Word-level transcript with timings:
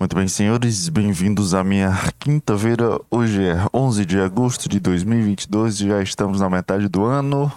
Muito 0.00 0.14
bem, 0.14 0.28
senhores, 0.28 0.88
bem-vindos 0.88 1.54
à 1.54 1.64
minha 1.64 1.90
quinta-feira. 2.20 3.00
Hoje 3.10 3.44
é 3.44 3.56
11 3.74 4.06
de 4.06 4.20
agosto 4.20 4.68
de 4.68 4.78
2022, 4.78 5.78
já 5.78 6.00
estamos 6.00 6.40
na 6.40 6.48
metade 6.48 6.86
do 6.86 7.04
ano. 7.04 7.50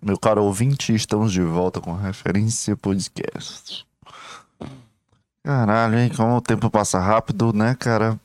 Meu 0.00 0.18
caro 0.18 0.44
ouvinte, 0.44 0.94
estamos 0.94 1.30
de 1.30 1.42
volta 1.42 1.78
com 1.78 1.94
a 1.94 2.00
Referência 2.00 2.74
Podcast. 2.74 3.86
Caralho, 5.44 5.98
hein? 5.98 6.10
Como 6.16 6.38
o 6.38 6.40
tempo 6.40 6.70
passa 6.70 6.98
rápido, 6.98 7.52
né, 7.52 7.74
cara? 7.74 8.18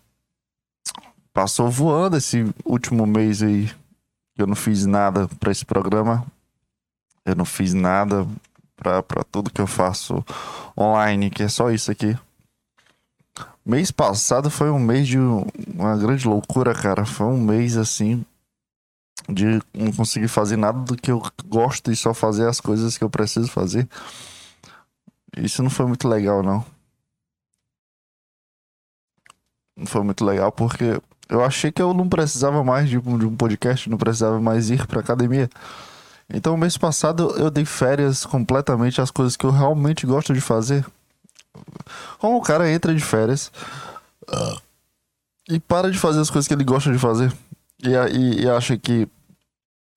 Passou 1.34 1.70
voando 1.70 2.16
esse 2.16 2.50
último 2.64 3.05
mês 3.05 3.44
aí. 3.44 3.70
Eu 4.38 4.48
não 4.48 4.55
fiz 4.55 4.86
nada 4.86 5.28
para 5.38 5.52
esse 5.52 5.66
programa. 5.66 6.25
Eu 7.25 7.36
não 7.36 7.44
fiz 7.44 7.73
nada 7.73 8.25
para 8.78 9.04
tudo 9.30 9.52
que 9.52 9.60
eu 9.60 9.68
faço 9.68 10.23
online, 10.78 11.30
que 11.30 11.44
é 11.44 11.50
só 11.50 11.70
isso 11.71 11.91
aqui. 11.91 12.18
Mês 13.66 13.92
passado 13.92 14.50
foi 14.50 14.70
um 14.70 14.80
mês 14.80 15.08
de 15.08 15.18
uma 15.18 15.98
grande 15.98 16.28
loucura, 16.28 16.74
cara. 16.74 17.05
Foi 17.05 17.28
um 17.28 17.40
mês 17.40 17.78
assim 17.78 18.26
de 19.30 19.62
não 19.74 19.91
conseguir 19.94 20.28
fazer 20.28 20.58
nada 20.58 20.80
do 20.80 20.98
que 20.98 21.12
eu 21.12 21.22
gosto 21.46 21.91
e 21.91 21.96
só 21.96 22.14
fazer 22.14 22.48
as 22.48 22.60
coisas 22.60 22.98
que 22.98 23.04
eu 23.04 23.10
preciso 23.10 23.48
fazer. 23.48 23.88
Isso 25.38 25.64
não 25.64 25.70
foi 25.70 25.86
muito 25.86 26.08
legal, 26.08 26.44
não. 26.44 26.66
Não 29.76 29.86
foi 29.86 30.04
muito 30.04 30.24
legal 30.24 30.52
porque 30.52 31.02
eu 31.30 31.44
achei 31.44 31.72
que 31.72 31.82
eu 31.82 31.94
não 31.94 32.08
precisava 32.08 32.63
mais 32.63 32.90
de 32.90 33.00
de 33.00 33.26
um 33.26 33.36
podcast, 33.36 33.90
não 33.90 33.98
precisava 33.98 34.40
mais 34.40 34.70
ir 34.70 34.86
pra 34.86 35.00
academia. 35.00 35.50
Então, 36.30 36.58
mês 36.58 36.77
passado 36.77 37.32
eu 37.38 37.50
dei 37.50 37.66
férias 37.66 38.26
completamente 38.26 39.02
às 39.02 39.12
coisas 39.12 39.36
que 39.36 39.46
eu 39.46 39.52
realmente 39.52 40.05
gosto 40.05 40.34
de 40.34 40.41
fazer. 40.41 40.86
Como 42.20 42.38
o 42.38 42.41
cara 42.41 42.71
entra 42.71 42.93
de 42.93 43.03
férias 43.03 43.52
uh, 44.30 44.62
e 45.49 45.59
para 45.59 45.91
de 45.91 45.98
fazer 45.98 46.20
as 46.20 46.29
coisas 46.29 46.48
que 46.48 46.53
ele 46.53 46.63
gosta 46.63 46.91
de 46.91 46.99
fazer 46.99 47.34
e, 47.84 47.90
e, 47.90 48.43
e 48.43 48.49
acha 48.49 48.77
que 48.77 49.07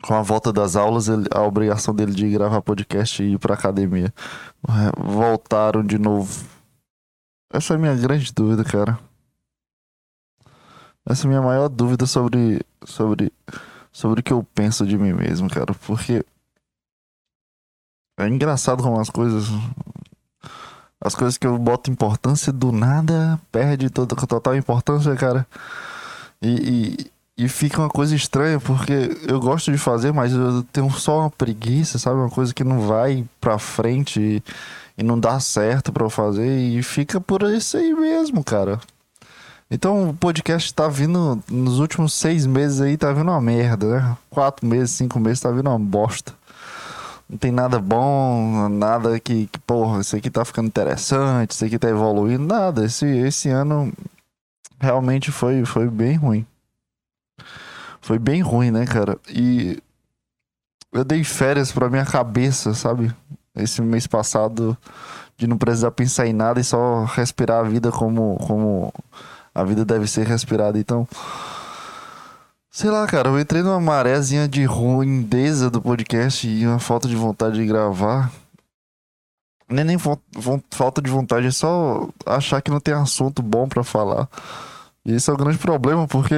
com 0.02 0.14
a 0.14 0.22
volta 0.22 0.52
das 0.52 0.76
aulas, 0.76 1.08
ele, 1.08 1.26
a 1.32 1.42
obrigação 1.42 1.94
dele 1.94 2.12
de 2.12 2.30
gravar 2.30 2.60
podcast 2.62 3.22
e 3.22 3.34
ir 3.34 3.38
pra 3.38 3.54
academia. 3.54 4.12
Voltaram 4.96 5.82
de 5.82 5.98
novo. 5.98 6.46
Essa 7.52 7.74
é 7.74 7.76
a 7.76 7.78
minha 7.78 7.96
grande 7.96 8.32
dúvida, 8.32 8.62
cara. 8.64 8.98
Essa 11.08 11.22
é 11.22 11.26
a 11.26 11.28
minha 11.28 11.42
maior 11.42 11.68
dúvida 11.68 12.06
sobre, 12.06 12.60
sobre, 12.84 13.32
sobre 13.92 14.20
o 14.20 14.22
que 14.22 14.32
eu 14.32 14.44
penso 14.54 14.86
de 14.86 14.98
mim 14.98 15.12
mesmo, 15.12 15.48
cara. 15.48 15.74
Porque 15.86 16.24
é 18.18 18.28
engraçado 18.28 18.82
como 18.82 19.00
as 19.00 19.10
coisas 19.10 19.46
as 21.00 21.14
coisas 21.14 21.36
que 21.36 21.46
eu 21.46 21.58
boto 21.58 21.90
importância 21.90 22.52
do 22.52 22.72
nada 22.72 23.38
perde 23.52 23.90
toda 23.90 24.14
total 24.14 24.56
importância, 24.56 25.14
cara. 25.14 25.46
E, 26.40 27.06
e, 27.38 27.44
e, 27.44 27.48
fica 27.48 27.80
uma 27.80 27.88
coisa 27.88 28.14
estranha, 28.14 28.58
porque 28.60 29.16
eu 29.26 29.40
gosto 29.40 29.70
de 29.70 29.78
fazer, 29.78 30.12
mas 30.12 30.32
eu 30.32 30.62
tenho 30.64 30.90
só 30.90 31.20
uma 31.20 31.30
preguiça, 31.30 31.98
sabe? 31.98 32.16
Uma 32.16 32.30
coisa 32.30 32.54
que 32.54 32.64
não 32.64 32.80
vai 32.80 33.24
pra 33.40 33.58
frente 33.58 34.20
e, 34.20 34.42
e 34.98 35.02
não 35.02 35.18
dá 35.18 35.38
certo 35.40 35.92
pra 35.92 36.04
eu 36.04 36.10
fazer. 36.10 36.58
E 36.58 36.82
fica 36.82 37.20
por 37.20 37.42
isso 37.42 37.76
aí 37.76 37.94
mesmo, 37.94 38.42
cara. 38.44 38.80
Então 39.70 40.10
o 40.10 40.14
podcast 40.14 40.72
tá 40.72 40.88
vindo 40.88 41.42
nos 41.50 41.80
últimos 41.80 42.12
seis 42.12 42.46
meses 42.46 42.80
aí, 42.80 42.96
tá 42.96 43.12
vindo 43.12 43.30
uma 43.30 43.40
merda, 43.40 44.00
né? 44.00 44.16
Quatro 44.30 44.66
meses, 44.66 44.92
cinco 44.92 45.18
meses, 45.18 45.40
tá 45.40 45.50
vindo 45.50 45.68
uma 45.68 45.78
bosta 45.78 46.32
não 47.28 47.36
tem 47.36 47.50
nada 47.50 47.80
bom, 47.80 48.68
nada 48.68 49.18
que, 49.18 49.46
que, 49.46 49.58
porra, 49.60 50.00
isso 50.00 50.16
aqui 50.16 50.30
tá 50.30 50.44
ficando 50.44 50.68
interessante, 50.68 51.50
isso 51.52 51.64
aqui 51.64 51.78
tá 51.78 51.88
evoluindo, 51.88 52.46
nada. 52.46 52.84
Esse, 52.84 53.04
esse 53.04 53.48
ano 53.48 53.92
realmente 54.78 55.32
foi, 55.32 55.64
foi 55.64 55.88
bem 55.88 56.16
ruim. 56.16 56.46
Foi 58.00 58.18
bem 58.18 58.40
ruim, 58.42 58.70
né, 58.70 58.86
cara? 58.86 59.18
E 59.28 59.82
eu 60.92 61.04
dei 61.04 61.24
férias 61.24 61.72
pra 61.72 61.90
minha 61.90 62.06
cabeça, 62.06 62.72
sabe? 62.74 63.12
Esse 63.56 63.82
mês 63.82 64.06
passado, 64.06 64.76
de 65.36 65.46
não 65.46 65.58
precisar 65.58 65.90
pensar 65.90 66.26
em 66.26 66.32
nada 66.32 66.60
e 66.60 66.64
só 66.64 67.04
respirar 67.04 67.60
a 67.60 67.68
vida 67.68 67.90
como, 67.90 68.36
como 68.46 68.92
a 69.52 69.64
vida 69.64 69.84
deve 69.84 70.06
ser 70.06 70.26
respirada. 70.26 70.78
Então, 70.78 71.08
Sei 72.76 72.90
lá, 72.90 73.06
cara, 73.06 73.30
eu 73.30 73.40
entrei 73.40 73.62
numa 73.62 73.80
marézinha 73.80 74.46
de 74.46 74.62
ruindeza 74.66 75.70
do 75.70 75.80
podcast 75.80 76.46
e 76.46 76.66
uma 76.66 76.78
falta 76.78 77.08
de 77.08 77.16
vontade 77.16 77.56
de 77.56 77.64
gravar. 77.64 78.30
Nem 79.66 79.82
nem 79.82 79.96
falta 79.98 81.00
de 81.00 81.10
vontade, 81.10 81.46
é 81.46 81.50
só 81.50 82.06
achar 82.26 82.60
que 82.60 82.70
não 82.70 82.78
tem 82.78 82.92
assunto 82.92 83.42
bom 83.42 83.66
para 83.66 83.82
falar. 83.82 84.28
E 85.06 85.14
esse 85.14 85.30
é 85.30 85.32
o 85.32 85.38
grande 85.38 85.56
problema, 85.56 86.06
porque 86.06 86.34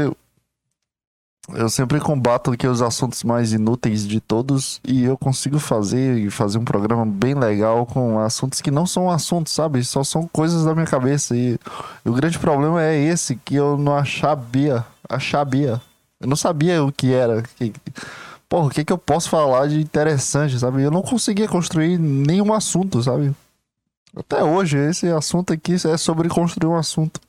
eu 1.54 1.68
sempre 1.68 1.98
combato 1.98 2.52
aqui 2.52 2.68
os 2.68 2.82
assuntos 2.82 3.24
mais 3.24 3.52
inúteis 3.52 4.06
de 4.06 4.20
todos 4.20 4.80
e 4.86 5.02
eu 5.02 5.18
consigo 5.18 5.58
fazer 5.58 6.18
e 6.18 6.30
fazer 6.30 6.58
um 6.58 6.64
programa 6.64 7.04
bem 7.04 7.34
legal 7.34 7.84
com 7.84 8.16
assuntos 8.20 8.60
que 8.60 8.70
não 8.70 8.86
são 8.86 9.10
assuntos, 9.10 9.52
sabe? 9.52 9.82
Só 9.82 10.04
são 10.04 10.28
coisas 10.28 10.64
da 10.64 10.72
minha 10.72 10.86
cabeça. 10.86 11.36
E, 11.36 11.58
e 12.04 12.08
o 12.08 12.12
grande 12.12 12.38
problema 12.38 12.80
é 12.80 12.96
esse, 12.96 13.34
que 13.34 13.56
eu 13.56 13.76
não 13.76 13.96
achabia, 13.96 14.86
achabia 15.08 15.82
eu 16.20 16.28
não 16.28 16.36
sabia 16.36 16.82
o 16.82 16.92
que 16.92 17.12
era. 17.12 17.42
Que, 17.42 17.72
porra, 18.48 18.66
o 18.66 18.70
que, 18.70 18.84
que 18.84 18.92
eu 18.92 18.98
posso 18.98 19.28
falar 19.28 19.68
de 19.68 19.80
interessante, 19.80 20.58
sabe? 20.58 20.82
Eu 20.82 20.90
não 20.90 21.02
conseguia 21.02 21.48
construir 21.48 21.98
nenhum 21.98 22.52
assunto, 22.52 23.02
sabe? 23.02 23.34
Até 24.16 24.42
hoje, 24.42 24.76
esse 24.78 25.06
assunto 25.08 25.52
aqui 25.52 25.74
é 25.74 25.96
sobre 25.96 26.28
construir 26.28 26.68
um 26.68 26.76
assunto. 26.76 27.20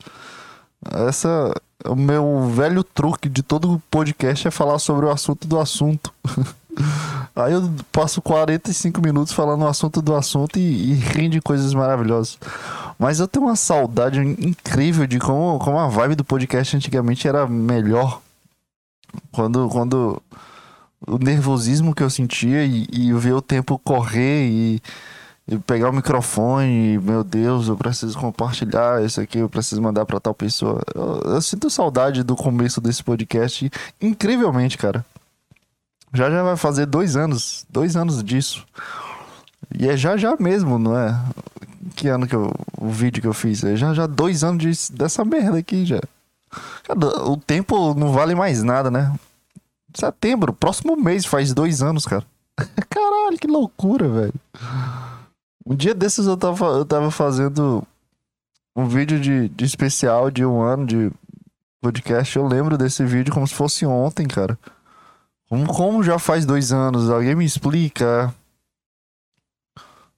Essa 1.09 1.53
o 1.85 1.95
meu 1.95 2.49
velho 2.49 2.83
truque 2.83 3.29
de 3.29 3.41
todo 3.41 3.81
podcast 3.89 4.47
é 4.47 4.51
falar 4.51 4.79
sobre 4.79 5.05
o 5.05 5.11
assunto 5.11 5.47
do 5.47 5.59
assunto. 5.59 6.13
Aí 7.35 7.53
eu 7.53 7.69
passo 7.91 8.21
45 8.21 9.01
minutos 9.01 9.33
falando 9.33 9.63
o 9.63 9.67
assunto 9.67 10.01
do 10.01 10.13
assunto 10.15 10.59
e, 10.59 10.91
e 10.91 10.93
rende 10.93 11.41
coisas 11.41 11.73
maravilhosas. 11.73 12.37
Mas 12.97 13.19
eu 13.19 13.27
tenho 13.27 13.45
uma 13.45 13.55
saudade 13.55 14.19
incrível 14.19 15.07
de 15.07 15.19
como, 15.19 15.57
como 15.59 15.77
a 15.77 15.87
vibe 15.87 16.15
do 16.15 16.25
podcast 16.25 16.75
antigamente 16.75 17.27
era 17.27 17.47
melhor. 17.47 18.21
Quando, 19.31 19.69
quando 19.69 20.21
o 21.05 21.17
nervosismo 21.17 21.93
que 21.93 22.03
eu 22.03 22.09
sentia 22.09 22.65
e, 22.65 22.87
e 22.91 23.13
ver 23.13 23.33
o 23.33 23.41
tempo 23.41 23.79
correr 23.79 24.47
e, 24.47 24.81
e, 25.47 25.57
pegar 25.59 25.89
o 25.89 25.93
microfone, 25.93 26.95
e, 26.95 26.99
meu 26.99 27.23
Deus, 27.23 27.67
eu 27.67 27.77
preciso 27.77 28.17
compartilhar 28.17 29.03
isso 29.03 29.21
aqui, 29.21 29.39
eu 29.39 29.49
preciso 29.49 29.81
mandar 29.81 30.05
para 30.05 30.19
tal 30.19 30.33
pessoa. 30.33 30.81
Eu, 30.93 31.33
eu, 31.33 31.41
sinto 31.41 31.69
saudade 31.69 32.23
do 32.23 32.35
começo 32.35 32.81
desse 32.81 33.03
podcast, 33.03 33.69
incrivelmente, 34.01 34.77
cara. 34.77 35.05
Já 36.13 36.29
já 36.29 36.41
vai 36.41 36.57
fazer 36.57 36.85
dois 36.85 37.15
anos, 37.15 37.65
dois 37.69 37.95
anos 37.95 38.23
disso. 38.23 38.65
E 39.77 39.87
é 39.87 39.95
já 39.95 40.17
já 40.17 40.35
mesmo, 40.39 40.79
não 40.79 40.97
é? 40.97 41.19
Que 41.95 42.07
ano 42.07 42.27
que 42.27 42.35
eu, 42.35 42.51
o 42.77 42.89
vídeo 42.89 43.21
que 43.21 43.27
eu 43.27 43.33
fiz? 43.33 43.63
É 43.63 43.75
já 43.75 43.93
já 43.93 44.07
dois 44.07 44.43
anos 44.43 44.63
de, 44.63 44.93
dessa 44.93 45.23
merda 45.23 45.59
aqui 45.59 45.85
já. 45.85 46.01
Cara, 46.83 46.99
o 47.29 47.37
tempo 47.37 47.93
não 47.93 48.11
vale 48.11 48.35
mais 48.35 48.63
nada, 48.63 48.89
né? 48.89 49.13
Setembro, 49.93 50.53
próximo 50.53 50.95
mês, 50.95 51.25
faz 51.25 51.53
dois 51.53 51.81
anos, 51.81 52.05
cara. 52.05 52.25
Caralho, 52.89 53.37
que 53.39 53.47
loucura, 53.47 54.07
velho. 54.07 54.33
Um 55.65 55.75
dia 55.75 55.93
desses 55.93 56.25
eu 56.25 56.37
tava, 56.37 56.65
eu 56.65 56.85
tava 56.85 57.11
fazendo 57.11 57.83
um 58.75 58.87
vídeo 58.87 59.19
de, 59.19 59.49
de 59.49 59.65
especial 59.65 60.31
de 60.31 60.45
um 60.45 60.61
ano 60.61 60.85
de 60.85 61.11
podcast. 61.81 62.35
Eu 62.37 62.47
lembro 62.47 62.77
desse 62.77 63.03
vídeo 63.05 63.33
como 63.33 63.47
se 63.47 63.53
fosse 63.53 63.85
ontem, 63.85 64.27
cara. 64.27 64.57
Como, 65.49 65.67
como 65.67 66.03
já 66.03 66.19
faz 66.19 66.45
dois 66.45 66.71
anos? 66.71 67.09
Alguém 67.09 67.35
me 67.35 67.45
explica. 67.45 68.33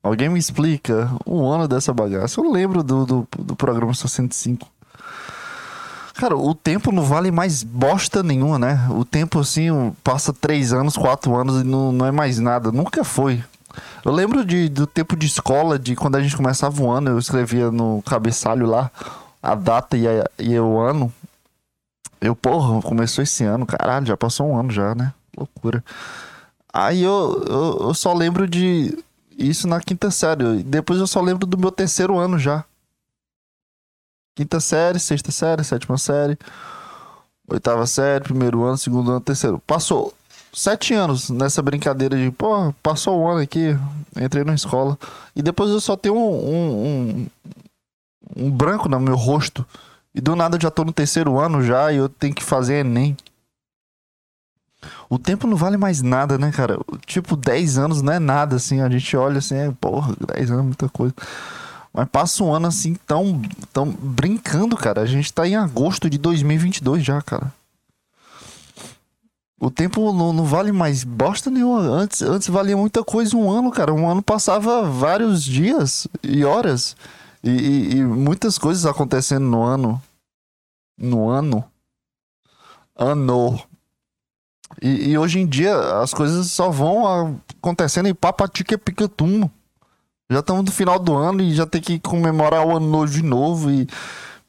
Alguém 0.03 0.29
me 0.29 0.39
explica 0.39 1.09
um 1.25 1.45
ano 1.45 1.67
dessa 1.67 1.93
bagaça. 1.93 2.39
Eu 2.39 2.51
lembro 2.51 2.83
do, 2.83 3.05
do, 3.05 3.27
do 3.39 3.55
programa 3.55 3.93
65. 3.93 4.67
Cara, 6.21 6.37
o 6.37 6.53
tempo 6.53 6.91
não 6.91 7.01
vale 7.01 7.31
mais 7.31 7.63
bosta 7.63 8.21
nenhuma, 8.21 8.59
né? 8.59 8.87
O 8.91 9.03
tempo, 9.03 9.39
assim, 9.39 9.69
passa 10.03 10.31
três 10.31 10.71
anos, 10.71 10.95
quatro 10.95 11.35
anos 11.35 11.61
e 11.61 11.63
não, 11.63 11.91
não 11.91 12.05
é 12.05 12.11
mais 12.11 12.37
nada. 12.37 12.71
Nunca 12.71 13.03
foi. 13.03 13.43
Eu 14.05 14.11
lembro 14.11 14.45
de, 14.45 14.69
do 14.69 14.85
tempo 14.85 15.15
de 15.15 15.25
escola, 15.25 15.79
de 15.79 15.95
quando 15.95 16.17
a 16.17 16.21
gente 16.21 16.37
começava 16.37 16.79
o 16.79 16.91
ano, 16.91 17.09
eu 17.09 17.17
escrevia 17.17 17.71
no 17.71 18.03
cabeçalho 18.03 18.67
lá 18.67 18.91
a 19.41 19.55
data 19.55 19.97
e, 19.97 20.07
a, 20.07 20.29
e 20.37 20.59
o 20.59 20.77
ano. 20.77 21.11
Eu, 22.21 22.35
porra, 22.35 22.83
começou 22.83 23.23
esse 23.23 23.43
ano, 23.43 23.65
caralho, 23.65 24.05
já 24.05 24.15
passou 24.15 24.47
um 24.47 24.55
ano 24.55 24.69
já, 24.69 24.93
né? 24.93 25.11
Loucura. 25.35 25.83
Aí 26.71 27.01
eu, 27.01 27.43
eu, 27.49 27.87
eu 27.87 27.93
só 27.95 28.13
lembro 28.13 28.47
de 28.47 28.95
isso 29.35 29.67
na 29.67 29.79
quinta 29.79 30.11
série. 30.11 30.61
Depois 30.61 30.99
eu 30.99 31.07
só 31.07 31.19
lembro 31.19 31.47
do 31.47 31.57
meu 31.57 31.71
terceiro 31.71 32.19
ano 32.19 32.37
já. 32.37 32.63
Quinta 34.35 34.59
série, 34.59 34.97
sexta 34.97 35.31
série, 35.31 35.63
sétima 35.63 35.97
série, 35.97 36.37
oitava 37.47 37.85
série, 37.85 38.23
primeiro 38.23 38.63
ano, 38.63 38.77
segundo 38.77 39.11
ano, 39.11 39.19
terceiro. 39.19 39.59
Passou 39.67 40.13
sete 40.53 40.93
anos 40.93 41.29
nessa 41.29 41.61
brincadeira 41.61 42.15
de, 42.17 42.31
pô, 42.31 42.73
passou 42.81 43.21
um 43.21 43.27
ano 43.27 43.41
aqui, 43.41 43.77
entrei 44.15 44.43
na 44.43 44.53
escola. 44.53 44.97
E 45.35 45.41
depois 45.41 45.69
eu 45.69 45.81
só 45.81 45.97
tenho 45.97 46.15
um, 46.15 46.85
um, 46.85 47.27
um 48.37 48.51
branco 48.51 48.87
no 48.87 48.99
meu 48.99 49.15
rosto. 49.15 49.65
E 50.13 50.21
do 50.21 50.35
nada 50.35 50.57
eu 50.57 50.61
já 50.61 50.71
tô 50.71 50.83
no 50.83 50.93
terceiro 50.93 51.39
ano 51.39 51.61
já 51.61 51.91
e 51.91 51.97
eu 51.97 52.09
tenho 52.09 52.33
que 52.33 52.43
fazer 52.43 52.85
Enem. 52.85 53.15
O 55.09 55.19
tempo 55.19 55.45
não 55.45 55.55
vale 55.55 55.77
mais 55.77 56.01
nada, 56.01 56.37
né, 56.37 56.51
cara? 56.51 56.79
Tipo, 57.05 57.35
10 57.35 57.77
anos 57.77 58.01
não 58.01 58.13
é 58.13 58.19
nada, 58.19 58.55
assim. 58.55 58.81
A 58.81 58.89
gente 58.89 59.15
olha 59.15 59.37
assim, 59.37 59.55
é, 59.55 59.71
porra, 59.79 60.15
10 60.35 60.51
anos 60.51 60.63
é 60.63 60.65
muita 60.65 60.89
coisa. 60.89 61.13
Mas 61.93 62.07
passa 62.09 62.43
um 62.43 62.53
ano 62.53 62.67
assim, 62.67 62.95
tão, 63.05 63.41
tão 63.73 63.91
brincando, 63.91 64.77
cara. 64.77 65.01
A 65.01 65.05
gente 65.05 65.31
tá 65.33 65.47
em 65.47 65.55
agosto 65.55 66.09
de 66.09 66.17
2022 66.17 67.03
já, 67.03 67.21
cara. 67.21 67.53
O 69.59 69.69
tempo 69.69 70.11
não, 70.11 70.33
não, 70.33 70.43
vale 70.43 70.71
mais 70.71 71.03
bosta 71.03 71.51
nenhuma. 71.51 71.81
Antes, 71.81 72.23
antes 72.23 72.47
valia 72.47 72.75
muita 72.75 73.03
coisa 73.03 73.37
um 73.37 73.51
ano, 73.51 73.69
cara. 73.69 73.93
Um 73.93 74.09
ano 74.09 74.21
passava 74.23 74.81
vários 74.89 75.43
dias 75.43 76.07
e 76.23 76.43
horas. 76.43 76.95
E, 77.43 77.49
e, 77.49 77.95
e 77.97 78.03
muitas 78.03 78.57
coisas 78.57 78.87
acontecendo 78.87 79.45
no 79.45 79.61
ano. 79.61 80.01
No 80.97 81.29
ano. 81.29 81.63
Ano. 82.95 83.61
E, 84.81 85.11
e, 85.11 85.17
hoje 85.17 85.39
em 85.39 85.45
dia 85.45 85.75
as 86.01 86.11
coisas 86.11 86.47
só 86.47 86.71
vão 86.71 87.37
acontecendo 87.59 88.07
em 88.07 88.15
papatica 88.15 88.77
picatum. 88.79 89.47
Já 90.31 90.39
estamos 90.39 90.63
no 90.63 90.71
final 90.71 90.97
do 90.97 91.13
ano 91.13 91.41
e 91.41 91.53
já 91.53 91.65
tem 91.65 91.81
que 91.81 91.99
comemorar 91.99 92.65
o 92.65 92.77
ano 92.77 92.87
novo 92.87 93.07
de 93.07 93.21
novo. 93.21 93.69
E. 93.69 93.85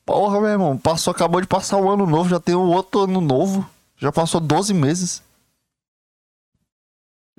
Porra, 0.07 0.41
meu 0.41 0.51
irmão, 0.51 0.79
passou, 0.79 1.11
acabou 1.11 1.41
de 1.41 1.49
passar 1.49 1.77
o 1.77 1.91
ano 1.91 2.07
novo, 2.07 2.29
já 2.29 2.39
tem 2.39 2.55
o 2.55 2.61
outro 2.61 3.01
ano 3.01 3.21
novo. 3.21 3.69
Já 3.99 4.13
passou 4.13 4.41
12 4.41 4.73
meses. 4.73 5.21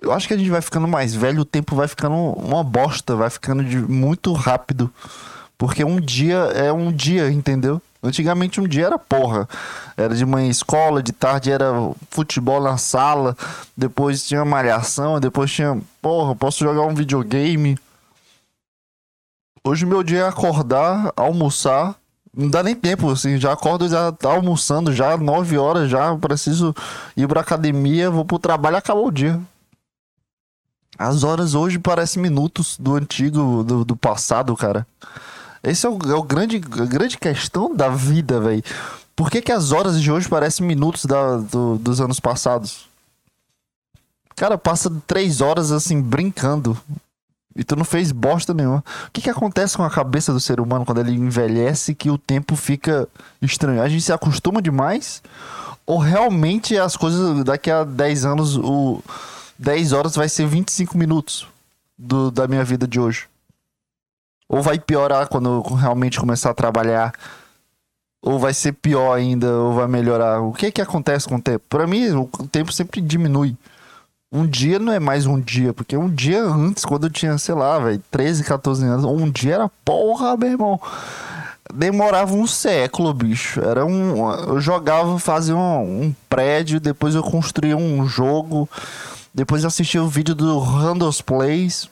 Eu 0.02 0.12
acho 0.12 0.28
que 0.28 0.34
a 0.34 0.38
gente 0.38 0.50
vai 0.50 0.62
ficando 0.62 0.90
mais 0.90 1.16
velho, 1.16 1.44
o 1.44 1.46
tempo 1.46 1.74
vai 1.74 1.88
ficando 1.88 2.16
uma 2.16 2.62
bosta, 2.66 3.16
vai 3.16 3.30
ficando 3.30 3.64
de 3.64 3.78
muito 3.78 4.34
rápido. 4.34 4.92
Porque 5.58 5.86
um 5.86 6.02
dia 6.02 6.36
é 6.54 6.70
um 6.74 6.92
dia, 6.92 7.32
entendeu? 7.32 7.82
Antigamente 8.04 8.60
um 8.60 8.68
dia 8.68 8.88
era 8.88 9.00
porra. 9.00 9.48
Era 9.96 10.14
de 10.14 10.26
manhã 10.26 10.50
escola, 10.50 11.02
de 11.02 11.14
tarde 11.14 11.50
era 11.50 11.72
futebol 12.12 12.62
na 12.62 12.76
sala, 12.76 13.38
depois 13.78 14.28
tinha 14.28 14.44
malhação, 14.44 15.18
depois 15.22 15.50
tinha, 15.50 15.82
porra, 16.02 16.36
posso 16.36 16.62
jogar 16.62 16.82
um 16.82 16.94
videogame. 16.94 17.78
Hoje 19.66 19.86
meu 19.86 20.04
dia 20.04 20.20
é 20.20 20.28
acordar, 20.28 21.14
almoçar, 21.16 21.96
não 22.36 22.50
dá 22.50 22.62
nem 22.62 22.76
tempo, 22.76 23.10
assim, 23.10 23.38
já 23.38 23.54
acordo 23.54 23.88
já 23.88 24.12
tá 24.12 24.30
almoçando 24.30 24.92
já, 24.92 25.16
9 25.16 25.58
horas 25.58 25.90
já, 25.90 26.14
preciso 26.18 26.76
ir 27.16 27.28
pra 27.28 27.40
academia, 27.40 28.12
vou 28.12 28.26
pro 28.26 28.38
trabalho, 28.38 28.76
acabou 28.76 29.08
o 29.08 29.12
dia. 29.12 29.40
As 30.98 31.24
horas 31.24 31.56
hoje 31.56 31.80
parecem 31.80 32.22
minutos 32.22 32.78
do 32.78 32.96
antigo, 32.96 33.64
do, 33.64 33.86
do 33.86 33.96
passado, 33.96 34.56
cara. 34.56 34.86
Esse 35.64 35.86
é 35.86 35.90
o, 35.90 35.98
é 36.12 36.16
o 36.16 36.24
grande, 36.24 36.58
a 36.58 36.86
grande 36.86 37.18
questão 37.18 37.74
da 37.74 37.88
vida, 37.88 38.42
velho. 38.42 38.64
Por 39.16 39.32
que, 39.32 39.42
que 39.42 39.52
as 39.52 39.72
horas 39.72 40.02
de 40.02 40.12
hoje 40.12 40.28
parecem 40.28 40.66
minutos 40.66 41.06
da, 41.06 41.38
do, 41.38 41.78
dos 41.78 42.02
anos 42.02 42.20
passados? 42.20 42.90
Cara, 44.36 44.58
passa 44.58 44.92
três 45.08 45.40
horas 45.40 45.72
assim 45.72 46.02
brincando. 46.02 46.78
E 47.56 47.64
tu 47.64 47.76
não 47.76 47.86
fez 47.86 48.12
bosta 48.12 48.54
nenhuma. 48.54 48.84
O 49.08 49.12
que, 49.12 49.22
que 49.22 49.30
acontece 49.30 49.78
com 49.78 49.84
a 49.84 49.90
cabeça 49.90 50.34
do 50.34 50.40
ser 50.40 50.60
humano 50.60 50.86
quando 50.86 51.00
ele 51.00 51.12
envelhece 51.12 51.94
que 51.94 52.10
o 52.10 52.18
tempo 52.18 52.56
fica 52.56 53.08
estranho? 53.42 53.82
A 53.82 53.90
gente 53.90 54.02
se 54.02 54.12
acostuma 54.12 54.62
demais? 54.62 55.22
Ou 55.86 55.98
realmente 55.98 56.78
as 56.78 56.96
coisas 56.96 57.44
daqui 57.44 57.70
a 57.70 57.84
10 57.84 58.26
anos, 58.26 58.58
o 58.58 59.04
10 59.60 59.94
horas 59.94 60.16
vai 60.16 60.30
ser 60.30 60.48
25 60.48 60.98
minutos 60.98 61.48
do, 61.98 62.32
da 62.32 62.48
minha 62.48 62.64
vida 62.64 62.88
de 62.88 63.00
hoje? 63.00 63.28
Ou 64.48 64.62
vai 64.62 64.80
piorar 64.80 65.28
quando 65.28 65.50
eu 65.50 65.76
realmente 65.76 66.20
começar 66.20 66.50
a 66.50 66.54
trabalhar? 66.54 67.14
Ou 68.22 68.40
vai 68.40 68.54
ser 68.54 68.74
pior 68.74 69.14
ainda? 69.14 69.52
Ou 69.52 69.74
vai 69.74 69.88
melhorar? 69.88 70.42
O 70.42 70.54
que 70.54 70.72
que 70.72 70.82
acontece 70.82 71.28
com 71.28 71.36
o 71.36 71.42
tempo? 71.42 71.64
Para 71.70 71.86
mim, 71.86 72.10
o 72.12 72.28
tempo 72.48 72.72
sempre 72.72 73.02
diminui. 73.02 73.56
Um 74.36 74.48
dia 74.48 74.80
não 74.80 74.92
é 74.92 75.00
mais 75.00 75.28
um 75.28 75.40
dia, 75.40 75.74
porque 75.74 75.96
um 75.96 76.10
dia 76.10 76.44
antes, 76.44 76.84
quando 76.84 77.04
eu 77.06 77.10
tinha, 77.12 77.38
sei 77.38 77.54
lá, 77.54 77.78
velho, 77.78 78.02
13, 78.10 78.44
14 78.44 78.84
anos, 78.84 79.06
um 79.06 79.30
dia 79.30 79.54
era 79.54 79.70
porra, 79.86 80.36
meu 80.36 80.50
irmão. 80.50 80.82
Demorava 81.72 82.34
um 82.34 82.48
século, 82.48 83.14
bicho. 83.14 83.62
Era 83.62 83.86
um. 83.86 84.32
Eu 84.32 84.60
jogava, 84.60 85.20
fazia 85.20 85.56
um, 85.56 86.06
um 86.06 86.16
prédio, 86.28 86.80
depois 86.80 87.14
eu 87.14 87.22
construía 87.22 87.78
um 87.78 88.08
jogo, 88.08 88.68
depois 89.32 89.62
eu 89.62 89.68
assistia 89.68 90.02
o 90.02 90.10
vídeo 90.10 90.34
do 90.34 90.58
Randos 90.58 91.22
Plays. 91.22 91.88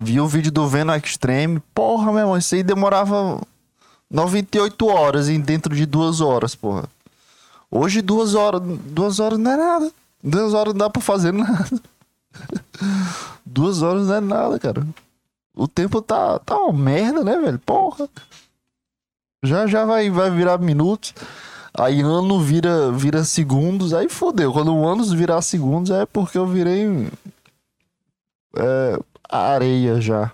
Vi 0.00 0.20
o 0.20 0.26
vídeo 0.26 0.50
do 0.50 0.66
Venom 0.66 0.96
Extreme. 0.96 1.62
Porra, 1.72 2.10
meu 2.10 2.18
irmão, 2.18 2.36
isso 2.36 2.56
aí 2.56 2.64
demorava 2.64 3.40
98 4.10 4.88
horas 4.88 5.28
em 5.28 5.38
dentro 5.40 5.72
de 5.72 5.86
duas 5.86 6.20
horas, 6.20 6.56
porra. 6.56 6.84
Hoje 7.70 8.02
duas 8.02 8.34
horas, 8.34 8.60
duas 8.86 9.20
horas 9.20 9.38
não 9.38 9.52
é 9.52 9.56
nada. 9.56 9.92
Duas 10.22 10.54
horas 10.54 10.72
não 10.74 10.78
dá 10.78 10.90
pra 10.90 11.02
fazer 11.02 11.32
nada. 11.32 11.80
duas 13.44 13.82
horas 13.82 14.06
não 14.06 14.14
é 14.14 14.20
nada, 14.20 14.58
cara. 14.58 14.86
O 15.54 15.66
tempo 15.68 16.00
tá, 16.00 16.38
tá 16.38 16.56
uma 16.56 16.72
merda, 16.72 17.24
né, 17.24 17.36
velho? 17.36 17.58
Porra. 17.58 18.08
Já 19.42 19.66
já 19.66 19.84
vai, 19.84 20.08
vai 20.08 20.30
virar 20.30 20.58
minutos. 20.58 21.12
Aí 21.74 22.00
ano 22.00 22.40
vira, 22.40 22.92
vira 22.92 23.24
segundos. 23.24 23.92
Aí 23.92 24.08
fodeu. 24.08 24.52
Quando 24.52 24.74
o 24.74 24.86
ano 24.86 25.04
virar 25.04 25.42
segundos 25.42 25.90
é 25.90 26.06
porque 26.06 26.38
eu 26.38 26.46
virei. 26.46 27.08
É, 28.56 28.98
areia 29.28 30.00
já. 30.00 30.32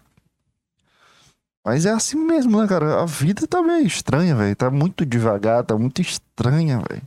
Mas 1.65 1.85
é 1.87 1.91
assim 1.91 2.17
mesmo, 2.17 2.61
né, 2.61 2.67
cara? 2.67 3.03
A 3.03 3.07
vida 3.07 3.47
tá 3.47 3.63
meio 3.63 3.87
estranha, 3.87 4.35
velho. 4.35 4.57
Tá 4.57 4.71
muito 4.71 5.05
devagar, 5.05 5.65
tá 5.65 5.77
muito 5.77 6.01
estranha, 6.01 6.83
velho. 6.89 7.03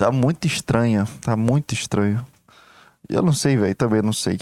Tá 0.00 0.10
muito 0.10 0.46
estranha, 0.46 1.04
tá 1.20 1.36
muito 1.36 1.74
estranho. 1.74 2.26
Eu 3.06 3.20
não 3.20 3.34
sei, 3.34 3.54
velho, 3.54 3.74
também 3.74 4.00
não 4.00 4.14
sei. 4.14 4.38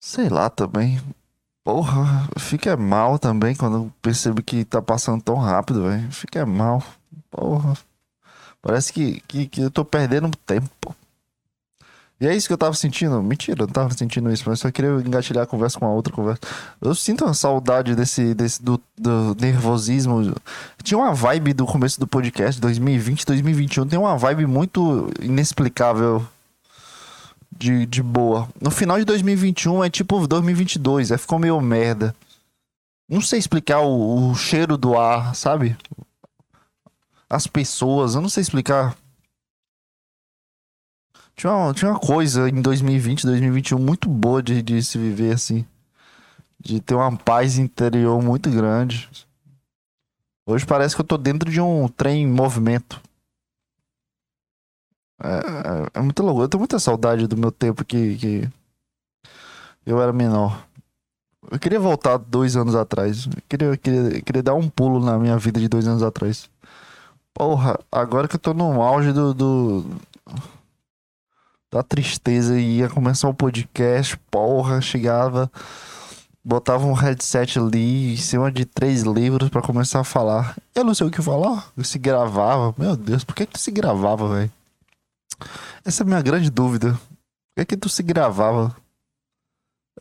Sei 0.00 0.30
lá 0.30 0.48
também. 0.48 0.98
Porra, 1.62 2.26
fica 2.38 2.74
mal 2.74 3.18
também 3.18 3.54
quando 3.54 3.92
percebo 4.00 4.42
que 4.42 4.64
tá 4.64 4.80
passando 4.80 5.22
tão 5.22 5.36
rápido, 5.36 5.82
velho. 5.82 6.10
Fica 6.10 6.46
mal. 6.46 6.82
Porra. 7.30 7.76
Parece 8.62 8.90
que, 8.90 9.20
que, 9.28 9.46
que 9.46 9.60
eu 9.60 9.70
tô 9.70 9.84
perdendo 9.84 10.34
tempo. 10.46 10.96
E 12.22 12.26
é 12.28 12.36
isso 12.36 12.46
que 12.46 12.52
eu 12.52 12.58
tava 12.58 12.72
sentindo. 12.74 13.20
Mentira, 13.20 13.64
eu 13.64 13.66
não 13.66 13.72
tava 13.72 13.92
sentindo 13.94 14.32
isso, 14.32 14.44
mas 14.46 14.60
só 14.60 14.70
queria 14.70 14.92
engatilhar 14.92 15.42
a 15.42 15.46
conversa 15.46 15.76
com 15.76 15.86
a 15.86 15.90
outra 15.90 16.14
conversa. 16.14 16.40
Eu 16.80 16.94
sinto 16.94 17.24
uma 17.24 17.34
saudade 17.34 17.96
desse, 17.96 18.32
desse 18.32 18.62
do, 18.62 18.80
do 18.96 19.36
nervosismo. 19.40 20.32
Tinha 20.84 20.98
uma 20.98 21.12
vibe 21.12 21.52
do 21.52 21.66
começo 21.66 21.98
do 21.98 22.06
podcast, 22.06 22.60
2020, 22.60 23.26
2021. 23.26 23.88
Tem 23.88 23.98
uma 23.98 24.16
vibe 24.16 24.46
muito 24.46 25.10
inexplicável 25.20 26.24
de, 27.50 27.86
de 27.86 28.00
boa. 28.00 28.48
No 28.60 28.70
final 28.70 29.00
de 29.00 29.04
2021 29.04 29.82
é 29.82 29.90
tipo 29.90 30.24
2022, 30.24 31.10
aí 31.10 31.18
ficou 31.18 31.40
meio 31.40 31.60
merda. 31.60 32.14
Não 33.08 33.20
sei 33.20 33.40
explicar 33.40 33.80
o, 33.80 34.30
o 34.30 34.34
cheiro 34.36 34.76
do 34.76 34.96
ar, 34.96 35.34
sabe? 35.34 35.76
As 37.28 37.48
pessoas, 37.48 38.14
eu 38.14 38.20
não 38.20 38.28
sei 38.28 38.42
explicar. 38.42 38.96
Tinha 41.34 41.52
uma, 41.52 41.74
tinha 41.74 41.90
uma 41.90 41.98
coisa 42.00 42.48
em 42.48 42.60
2020, 42.60 43.24
2021 43.24 43.78
muito 43.78 44.08
boa 44.08 44.42
de, 44.42 44.62
de 44.62 44.82
se 44.82 44.98
viver 44.98 45.34
assim. 45.34 45.66
De 46.58 46.80
ter 46.80 46.94
uma 46.94 47.16
paz 47.16 47.58
interior 47.58 48.22
muito 48.22 48.50
grande. 48.50 49.08
Hoje 50.46 50.66
parece 50.66 50.94
que 50.94 51.00
eu 51.00 51.06
tô 51.06 51.16
dentro 51.16 51.50
de 51.50 51.60
um 51.60 51.88
trem 51.88 52.22
em 52.22 52.26
movimento. 52.26 53.00
É, 55.22 55.28
é, 55.28 56.00
é 56.00 56.02
muito 56.02 56.22
louco. 56.22 56.42
Eu 56.42 56.48
tenho 56.48 56.60
muita 56.60 56.78
saudade 56.78 57.26
do 57.26 57.36
meu 57.36 57.52
tempo 57.52 57.84
que, 57.84 58.16
que 58.16 58.50
eu 59.86 60.00
era 60.00 60.12
menor. 60.12 60.66
Eu 61.50 61.58
queria 61.58 61.80
voltar 61.80 62.16
dois 62.18 62.56
anos 62.56 62.74
atrás. 62.74 63.26
Eu 63.26 63.42
queria, 63.48 63.76
queria, 63.76 64.22
queria 64.22 64.42
dar 64.42 64.54
um 64.54 64.68
pulo 64.68 65.04
na 65.04 65.18
minha 65.18 65.36
vida 65.38 65.60
de 65.60 65.68
dois 65.68 65.86
anos 65.88 66.02
atrás. 66.02 66.50
Porra, 67.34 67.78
agora 67.90 68.28
que 68.28 68.36
eu 68.36 68.40
tô 68.40 68.52
no 68.52 68.82
auge 68.82 69.12
do, 69.12 69.32
do 69.32 69.86
da 71.72 71.82
tristeza 71.82 72.60
e 72.60 72.80
ia 72.80 72.88
começar 72.90 73.30
o 73.30 73.34
podcast, 73.34 74.18
porra, 74.30 74.82
chegava, 74.82 75.50
botava 76.44 76.84
um 76.84 76.92
headset 76.92 77.58
ali 77.58 78.12
em 78.12 78.16
cima 78.18 78.52
de 78.52 78.66
três 78.66 79.02
livros 79.02 79.48
para 79.48 79.62
começar 79.62 80.00
a 80.00 80.04
falar. 80.04 80.54
Eu 80.74 80.84
não 80.84 80.94
sei 80.94 81.06
o 81.06 81.10
que 81.10 81.22
falar, 81.22 81.72
eu 81.74 81.82
se 81.82 81.98
gravava. 81.98 82.74
Meu 82.76 82.94
Deus, 82.94 83.24
por 83.24 83.34
que 83.34 83.46
que 83.46 83.54
tu 83.54 83.58
se 83.58 83.70
gravava, 83.70 84.28
velho? 84.28 84.52
Essa 85.82 86.02
é 86.02 86.04
a 86.04 86.06
minha 86.06 86.20
grande 86.20 86.50
dúvida. 86.50 86.92
Por 86.92 87.64
que 87.64 87.64
que 87.64 87.76
tu 87.78 87.88
se 87.88 88.02
gravava? 88.02 88.76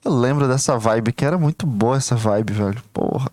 Eu 0.03 0.11
lembro 0.13 0.49
dessa 0.49 0.77
vibe, 0.77 1.13
que 1.13 1.23
era 1.23 1.37
muito 1.37 1.65
boa 1.65 1.95
essa 1.95 2.17
vibe, 2.17 2.51
velho. 2.51 2.83
Porra. 2.91 3.31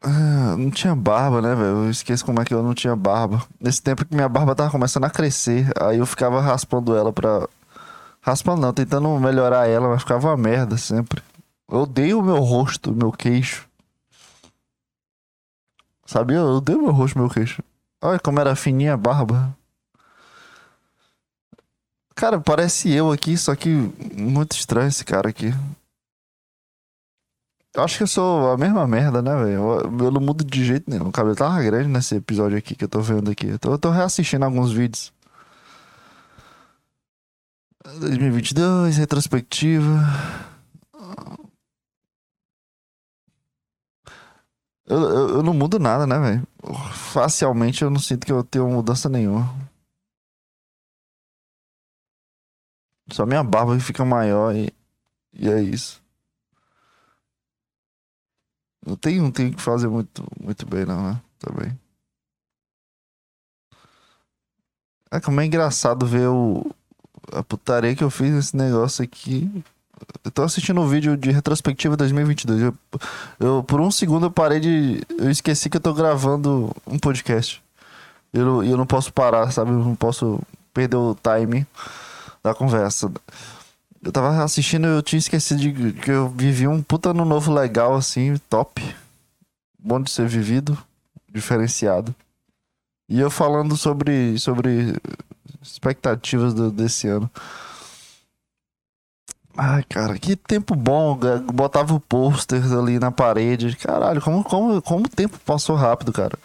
Ah, 0.00 0.54
não 0.56 0.70
tinha 0.70 0.94
barba, 0.94 1.42
né, 1.42 1.54
velho? 1.54 1.84
Eu 1.84 1.90
esqueço 1.90 2.24
como 2.24 2.40
é 2.40 2.44
que 2.44 2.54
eu 2.54 2.62
não 2.62 2.74
tinha 2.74 2.94
barba. 2.94 3.42
Nesse 3.60 3.82
tempo 3.82 4.04
que 4.04 4.14
minha 4.14 4.28
barba 4.28 4.54
tava 4.54 4.70
começando 4.70 5.04
a 5.04 5.10
crescer, 5.10 5.70
aí 5.80 5.98
eu 5.98 6.06
ficava 6.06 6.40
raspando 6.40 6.96
ela 6.96 7.12
pra. 7.12 7.48
Raspando 8.20 8.60
não, 8.60 8.72
tentando 8.72 9.08
melhorar 9.18 9.66
ela, 9.68 9.88
mas 9.88 10.02
ficava 10.02 10.28
uma 10.28 10.36
merda 10.36 10.76
sempre. 10.76 11.22
Eu 11.70 11.80
odeio 11.80 12.20
o 12.20 12.22
meu 12.22 12.38
rosto, 12.38 12.94
meu 12.94 13.10
queixo. 13.10 13.68
Sabia? 16.06 16.36
Eu 16.36 16.56
odeio 16.56 16.80
meu 16.80 16.92
rosto, 16.92 17.18
meu 17.18 17.28
queixo. 17.28 17.62
Olha 18.00 18.18
como 18.18 18.40
era 18.40 18.54
fininha 18.56 18.94
a 18.94 18.96
barba. 18.96 19.54
Cara, 22.14 22.40
parece 22.40 22.90
eu 22.90 23.12
aqui, 23.12 23.36
só 23.36 23.54
que 23.54 23.68
muito 24.16 24.52
estranho 24.52 24.88
esse 24.88 25.04
cara 25.04 25.28
aqui. 25.28 25.52
Eu 27.74 27.82
acho 27.84 27.96
que 27.98 28.02
eu 28.02 28.06
sou 28.06 28.50
a 28.52 28.56
mesma 28.56 28.86
merda, 28.86 29.22
né, 29.22 29.34
velho? 29.36 29.52
Eu, 29.52 30.06
eu 30.06 30.10
não 30.10 30.20
mudo 30.20 30.44
de 30.44 30.64
jeito 30.64 30.90
nenhum. 30.90 31.08
O 31.08 31.12
cabelo 31.12 31.36
tava 31.36 31.62
grande 31.62 31.88
nesse 31.88 32.16
episódio 32.16 32.56
aqui 32.58 32.74
que 32.74 32.84
eu 32.84 32.88
tô 32.88 33.00
vendo 33.00 33.30
aqui. 33.30 33.46
Eu 33.48 33.58
tô, 33.58 33.72
eu 33.72 33.78
tô 33.78 33.90
reassistindo 33.90 34.44
alguns 34.44 34.72
vídeos. 34.72 35.12
2022, 38.00 38.96
retrospectiva. 38.96 39.98
Eu, 44.86 44.98
eu, 44.98 45.28
eu 45.36 45.42
não 45.42 45.52
mudo 45.52 45.78
nada, 45.78 46.06
né, 46.06 46.18
velho? 46.18 46.46
Facialmente 46.92 47.82
eu 47.82 47.90
não 47.90 48.00
sinto 48.00 48.26
que 48.26 48.32
eu 48.32 48.42
tenho 48.42 48.68
mudança 48.68 49.08
nenhuma. 49.08 49.46
Só 53.12 53.24
minha 53.26 53.42
barba 53.42 53.78
fica 53.80 54.04
maior 54.04 54.54
e, 54.54 54.72
e 55.32 55.48
é 55.48 55.62
isso. 55.62 56.02
Não 58.86 58.96
tem, 58.96 59.18
não 59.18 59.30
tem 59.30 59.52
que 59.52 59.60
fazer 59.60 59.88
muito, 59.88 60.24
muito 60.40 60.66
bem, 60.66 60.84
não, 60.84 61.02
né? 61.02 61.20
Também. 61.38 61.78
É 65.10 65.20
como 65.20 65.40
é 65.40 65.46
engraçado 65.46 66.06
ver 66.06 66.28
o, 66.28 66.70
a 67.32 67.42
putaria 67.42 67.94
que 67.94 68.04
eu 68.04 68.10
fiz 68.10 68.30
nesse 68.30 68.56
negócio 68.56 69.02
aqui. 69.02 69.50
Eu 70.24 70.30
tô 70.30 70.42
assistindo 70.42 70.80
um 70.80 70.86
vídeo 70.86 71.16
de 71.16 71.30
retrospectiva 71.30 71.96
2022. 71.96 72.62
Eu, 72.62 72.74
eu, 73.40 73.64
por 73.64 73.80
um 73.80 73.90
segundo 73.90 74.26
eu 74.26 74.30
parei 74.30 74.60
de. 74.60 75.02
Eu 75.18 75.30
esqueci 75.30 75.68
que 75.68 75.76
eu 75.76 75.80
tô 75.80 75.92
gravando 75.94 76.74
um 76.86 76.98
podcast. 76.98 77.62
E 78.32 78.38
eu, 78.38 78.62
eu 78.62 78.76
não 78.76 78.86
posso 78.86 79.12
parar, 79.12 79.50
sabe? 79.50 79.70
Eu 79.70 79.78
não 79.78 79.96
posso 79.96 80.40
perder 80.72 80.96
o 80.96 81.16
time 81.16 81.66
da 82.42 82.54
conversa. 82.54 83.10
Eu 84.02 84.12
tava 84.12 84.42
assistindo 84.42 84.86
eu 84.86 85.02
tinha 85.02 85.18
esquecido 85.18 85.60
de 85.60 85.92
que 85.92 86.10
eu 86.10 86.28
vivi 86.28 86.68
um 86.68 86.82
puta 86.82 87.10
ano 87.10 87.24
novo 87.24 87.52
legal, 87.52 87.94
assim, 87.94 88.36
top. 88.48 88.82
Bom 89.78 90.00
de 90.00 90.10
ser 90.10 90.26
vivido, 90.26 90.78
diferenciado. 91.28 92.14
E 93.08 93.18
eu 93.18 93.30
falando 93.30 93.76
sobre, 93.76 94.38
sobre 94.38 94.94
expectativas 95.62 96.54
do, 96.54 96.70
desse 96.70 97.08
ano. 97.08 97.30
Ai, 99.56 99.82
cara, 99.88 100.16
que 100.18 100.36
tempo 100.36 100.76
bom. 100.76 101.18
Botava 101.52 101.92
o 101.92 101.98
pôster 101.98 102.62
ali 102.72 102.98
na 103.00 103.10
parede. 103.10 103.74
Caralho, 103.76 104.20
como, 104.20 104.44
como, 104.44 104.80
como 104.80 105.06
o 105.06 105.08
tempo 105.08 105.38
passou 105.44 105.74
rápido, 105.74 106.12
cara. 106.12 106.38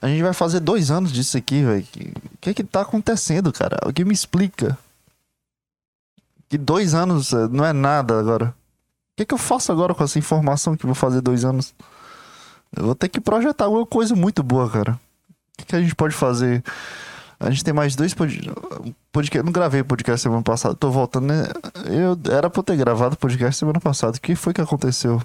A 0.00 0.08
gente 0.08 0.22
vai 0.22 0.34
fazer 0.34 0.60
dois 0.60 0.90
anos 0.90 1.12
disso 1.12 1.38
aqui, 1.38 1.62
velho. 1.64 1.86
O 2.34 2.38
que 2.40 2.52
que 2.52 2.64
tá 2.64 2.82
acontecendo, 2.82 3.52
cara? 3.52 3.78
Alguém 3.80 4.04
me 4.04 4.12
explica. 4.12 4.76
Que 6.52 6.58
dois 6.58 6.92
anos 6.92 7.32
eh, 7.32 7.48
não 7.50 7.64
é 7.64 7.72
nada 7.72 8.20
agora. 8.20 8.48
O 8.48 9.16
que, 9.16 9.24
que 9.24 9.32
eu 9.32 9.38
faço 9.38 9.72
agora 9.72 9.94
com 9.94 10.04
essa 10.04 10.18
informação 10.18 10.76
que 10.76 10.84
vou 10.84 10.94
fazer 10.94 11.22
dois 11.22 11.46
anos? 11.46 11.74
Eu 12.76 12.84
vou 12.84 12.94
ter 12.94 13.08
que 13.08 13.22
projetar 13.22 13.64
alguma 13.64 13.86
coisa 13.86 14.14
muito 14.14 14.42
boa, 14.42 14.68
cara. 14.68 14.92
O 14.92 15.32
que, 15.56 15.64
que 15.64 15.76
a 15.76 15.80
gente 15.80 15.94
pode 15.94 16.14
fazer? 16.14 16.62
A 17.40 17.48
gente 17.48 17.64
tem 17.64 17.72
mais 17.72 17.96
dois 17.96 18.12
podcasts. 18.12 18.54
Podcast, 19.10 19.46
não 19.46 19.50
gravei 19.50 19.82
podcast 19.82 20.24
semana 20.24 20.42
passada. 20.42 20.74
Tô 20.74 20.90
voltando, 20.90 21.28
né? 21.28 21.44
Eu 21.86 22.18
era 22.30 22.50
pra 22.50 22.60
eu 22.60 22.64
ter 22.64 22.76
gravado 22.76 23.16
podcast 23.16 23.58
semana 23.58 23.80
passada. 23.80 24.18
O 24.18 24.20
que 24.20 24.34
foi 24.34 24.52
que 24.52 24.60
aconteceu? 24.60 25.22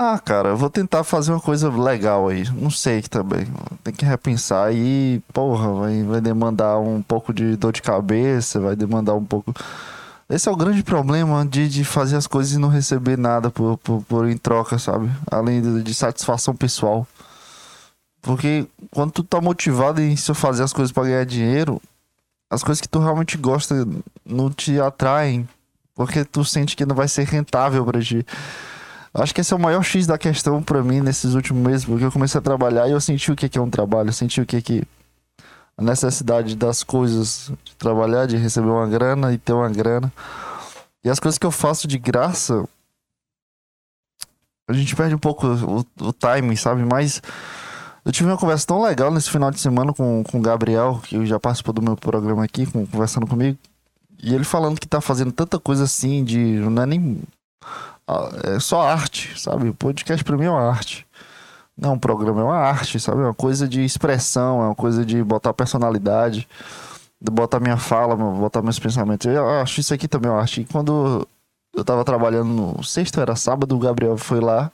Ah, 0.00 0.16
cara, 0.16 0.50
eu 0.50 0.56
vou 0.56 0.70
tentar 0.70 1.02
fazer 1.02 1.32
uma 1.32 1.40
coisa 1.40 1.68
legal 1.68 2.28
aí. 2.28 2.44
Não 2.52 2.70
sei 2.70 3.02
também. 3.02 3.48
Tem 3.82 3.92
que 3.92 4.04
repensar 4.04 4.72
e, 4.72 5.20
porra, 5.32 5.74
vai, 5.74 6.04
vai 6.04 6.20
demandar 6.20 6.78
um 6.78 7.02
pouco 7.02 7.34
de 7.34 7.56
dor 7.56 7.72
de 7.72 7.82
cabeça, 7.82 8.60
vai 8.60 8.76
demandar 8.76 9.14
um 9.14 9.24
pouco. 9.24 9.52
Esse 10.30 10.48
é 10.48 10.52
o 10.52 10.56
grande 10.56 10.84
problema 10.84 11.44
de, 11.44 11.68
de 11.68 11.84
fazer 11.84 12.14
as 12.14 12.28
coisas 12.28 12.52
e 12.52 12.58
não 12.58 12.68
receber 12.68 13.18
nada 13.18 13.50
por, 13.50 13.76
por, 13.78 14.02
por 14.04 14.28
em 14.28 14.36
troca, 14.36 14.78
sabe? 14.78 15.10
Além 15.28 15.60
de, 15.60 15.82
de, 15.82 15.94
satisfação 15.94 16.54
pessoal. 16.54 17.04
Porque 18.22 18.68
quando 18.92 19.10
tu 19.10 19.24
tá 19.24 19.40
motivado 19.40 20.00
em 20.00 20.16
só 20.16 20.32
fazer 20.32 20.62
as 20.62 20.72
coisas 20.72 20.92
para 20.92 21.04
ganhar 21.04 21.26
dinheiro, 21.26 21.82
as 22.48 22.62
coisas 22.62 22.80
que 22.80 22.88
tu 22.88 23.00
realmente 23.00 23.36
gosta 23.36 23.74
não 24.24 24.48
te 24.48 24.80
atraem. 24.80 25.48
Porque 25.92 26.24
tu 26.24 26.44
sente 26.44 26.76
que 26.76 26.86
não 26.86 26.94
vai 26.94 27.08
ser 27.08 27.24
rentável 27.26 27.84
pra 27.84 28.00
ti. 28.00 28.24
Acho 29.18 29.34
que 29.34 29.40
esse 29.40 29.52
é 29.52 29.56
o 29.56 29.60
maior 29.60 29.82
X 29.82 30.06
da 30.06 30.16
questão 30.16 30.62
para 30.62 30.82
mim 30.82 31.00
nesses 31.00 31.34
últimos 31.34 31.62
meses, 31.62 31.84
porque 31.84 32.04
eu 32.04 32.12
comecei 32.12 32.38
a 32.38 32.42
trabalhar 32.42 32.88
e 32.88 32.92
eu 32.92 33.00
senti 33.00 33.32
o 33.32 33.36
que 33.36 33.58
é 33.58 33.60
um 33.60 33.70
trabalho, 33.70 34.10
eu 34.10 34.12
senti 34.12 34.40
o 34.40 34.46
que 34.46 34.56
é 34.56 34.82
a 35.76 35.82
necessidade 35.82 36.56
das 36.56 36.82
coisas, 36.82 37.52
de 37.64 37.74
trabalhar, 37.76 38.26
de 38.26 38.36
receber 38.36 38.68
uma 38.68 38.86
grana 38.86 39.32
e 39.32 39.38
ter 39.38 39.52
uma 39.52 39.68
grana. 39.68 40.12
E 41.04 41.10
as 41.10 41.18
coisas 41.20 41.38
que 41.38 41.46
eu 41.46 41.50
faço 41.50 41.86
de 41.86 41.98
graça, 41.98 42.64
a 44.68 44.72
gente 44.72 44.94
perde 44.94 45.14
um 45.14 45.18
pouco 45.18 45.46
o, 45.46 45.84
o 46.00 46.12
timing, 46.12 46.56
sabe? 46.56 46.84
Mas 46.84 47.22
eu 48.04 48.12
tive 48.12 48.28
uma 48.28 48.36
conversa 48.38 48.66
tão 48.66 48.82
legal 48.82 49.10
nesse 49.10 49.30
final 49.30 49.50
de 49.50 49.60
semana 49.60 49.92
com, 49.92 50.24
com 50.24 50.38
o 50.38 50.42
Gabriel, 50.42 51.00
que 51.04 51.24
já 51.26 51.38
participou 51.38 51.72
do 51.72 51.82
meu 51.82 51.96
programa 51.96 52.44
aqui, 52.44 52.66
com, 52.66 52.86
conversando 52.86 53.26
comigo. 53.26 53.58
E 54.20 54.34
ele 54.34 54.44
falando 54.44 54.80
que 54.80 54.88
tá 54.88 55.00
fazendo 55.00 55.30
tanta 55.30 55.58
coisa 55.58 55.84
assim 55.84 56.24
de. 56.24 56.38
Não 56.38 56.82
é 56.82 56.86
nem 56.86 57.22
é 58.44 58.58
só 58.58 58.82
arte, 58.82 59.38
sabe? 59.38 59.72
Podcast 59.72 60.24
pra 60.24 60.36
mim 60.36 60.46
é 60.46 60.50
uma 60.50 60.68
arte. 60.68 61.06
Não 61.76 61.94
um 61.94 61.98
programa, 61.98 62.40
é 62.40 62.44
uma 62.44 62.56
arte, 62.56 62.98
sabe? 62.98 63.20
É 63.20 63.24
uma 63.24 63.34
coisa 63.34 63.68
de 63.68 63.84
expressão, 63.84 64.62
é 64.62 64.66
uma 64.66 64.74
coisa 64.74 65.04
de 65.04 65.22
botar 65.22 65.52
personalidade, 65.52 66.48
de 67.20 67.30
botar 67.30 67.60
minha 67.60 67.76
fala, 67.76 68.16
botar 68.16 68.62
meus 68.62 68.78
pensamentos. 68.78 69.26
Eu 69.26 69.48
acho 69.60 69.80
isso 69.80 69.94
aqui 69.94 70.08
também 70.08 70.30
uma 70.30 70.40
arte. 70.40 70.62
E 70.62 70.64
quando 70.64 71.26
eu 71.74 71.84
tava 71.84 72.04
trabalhando 72.04 72.48
no 72.48 72.82
sexto, 72.82 73.20
era 73.20 73.36
sábado, 73.36 73.76
o 73.76 73.78
Gabriel 73.78 74.16
foi 74.16 74.40
lá, 74.40 74.72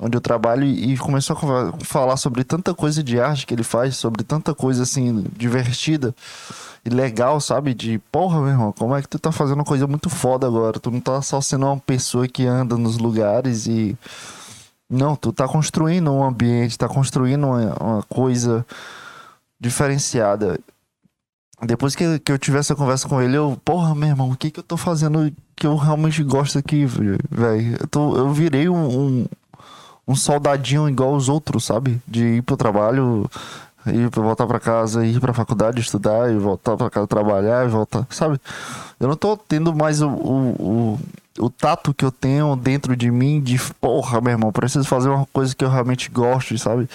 onde 0.00 0.16
eu 0.16 0.20
trabalho, 0.20 0.64
e 0.64 0.96
começou 0.98 1.36
a 1.36 1.84
falar 1.84 2.16
sobre 2.16 2.44
tanta 2.44 2.74
coisa 2.74 3.02
de 3.02 3.18
arte 3.18 3.46
que 3.46 3.54
ele 3.54 3.64
faz, 3.64 3.96
sobre 3.96 4.22
tanta 4.22 4.54
coisa 4.54 4.84
assim, 4.84 5.24
divertida 5.36 6.14
legal, 6.90 7.40
sabe? 7.40 7.74
De 7.74 7.98
porra, 8.12 8.40
meu 8.40 8.48
irmão, 8.50 8.72
como 8.72 8.94
é 8.94 9.02
que 9.02 9.08
tu 9.08 9.18
tá 9.18 9.32
fazendo 9.32 9.58
uma 9.58 9.64
coisa 9.64 9.86
muito 9.86 10.10
foda 10.10 10.46
agora? 10.46 10.78
Tu 10.78 10.90
não 10.90 11.00
tá 11.00 11.20
só 11.22 11.40
sendo 11.40 11.66
uma 11.66 11.78
pessoa 11.78 12.28
que 12.28 12.46
anda 12.46 12.76
nos 12.76 12.98
lugares 12.98 13.66
e. 13.66 13.96
Não, 14.88 15.16
tu 15.16 15.32
tá 15.32 15.48
construindo 15.48 16.12
um 16.12 16.22
ambiente, 16.22 16.78
tá 16.78 16.88
construindo 16.88 17.46
uma, 17.46 17.74
uma 17.80 18.02
coisa 18.02 18.64
diferenciada. 19.58 20.58
Depois 21.62 21.96
que, 21.96 22.18
que 22.18 22.30
eu 22.30 22.38
tive 22.38 22.58
essa 22.58 22.74
conversa 22.74 23.08
com 23.08 23.20
ele, 23.22 23.36
eu, 23.36 23.58
porra, 23.64 23.94
meu 23.94 24.08
irmão, 24.08 24.30
o 24.30 24.36
que 24.36 24.50
que 24.50 24.60
eu 24.60 24.64
tô 24.64 24.76
fazendo 24.76 25.32
que 25.56 25.66
eu 25.66 25.76
realmente 25.76 26.22
gosto 26.22 26.58
aqui, 26.58 26.84
velho? 26.84 27.18
Eu, 27.94 28.16
eu 28.16 28.32
virei 28.32 28.68
um, 28.68 28.86
um, 28.86 29.26
um 30.06 30.14
soldadinho 30.14 30.88
igual 30.88 31.14
os 31.14 31.28
outros, 31.28 31.64
sabe? 31.64 32.00
De 32.06 32.36
ir 32.36 32.42
pro 32.42 32.56
trabalho, 32.56 33.28
ir 33.86 34.08
voltar 34.10 34.46
para 34.46 34.60
casa, 34.60 35.04
ir 35.04 35.20
para 35.20 35.32
faculdade 35.32 35.80
estudar 35.80 36.32
e 36.32 36.36
voltar 36.36 36.76
para 36.76 36.90
casa 36.90 37.06
trabalhar 37.06 37.66
e 37.66 37.68
voltar, 37.68 38.06
sabe? 38.10 38.40
Eu 38.98 39.08
não 39.08 39.16
tô 39.16 39.36
tendo 39.36 39.74
mais 39.74 40.00
o, 40.00 40.08
o, 40.08 40.98
o, 41.38 41.44
o, 41.44 41.50
tato 41.50 41.92
que 41.92 42.04
eu 42.04 42.12
tenho 42.12 42.56
dentro 42.56 42.96
de 42.96 43.10
mim 43.10 43.40
de 43.40 43.58
porra, 43.80 44.20
meu 44.20 44.32
irmão, 44.32 44.52
preciso 44.52 44.86
fazer 44.86 45.08
uma 45.08 45.26
coisa 45.32 45.54
que 45.54 45.64
eu 45.64 45.68
realmente 45.68 46.10
gosto, 46.10 46.56
sabe? 46.58 46.88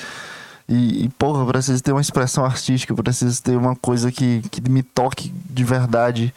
E, 0.68 1.06
e 1.06 1.10
porra, 1.10 1.46
preciso 1.46 1.82
ter 1.82 1.92
uma 1.92 2.02
expressão 2.02 2.46
artística, 2.46 2.94
preciso 2.94 3.42
ter 3.42 3.58
uma 3.58 3.76
coisa 3.76 4.12
que, 4.12 4.42
que 4.50 4.62
me 4.70 4.84
toque 4.84 5.34
de 5.50 5.64
verdade 5.64 6.34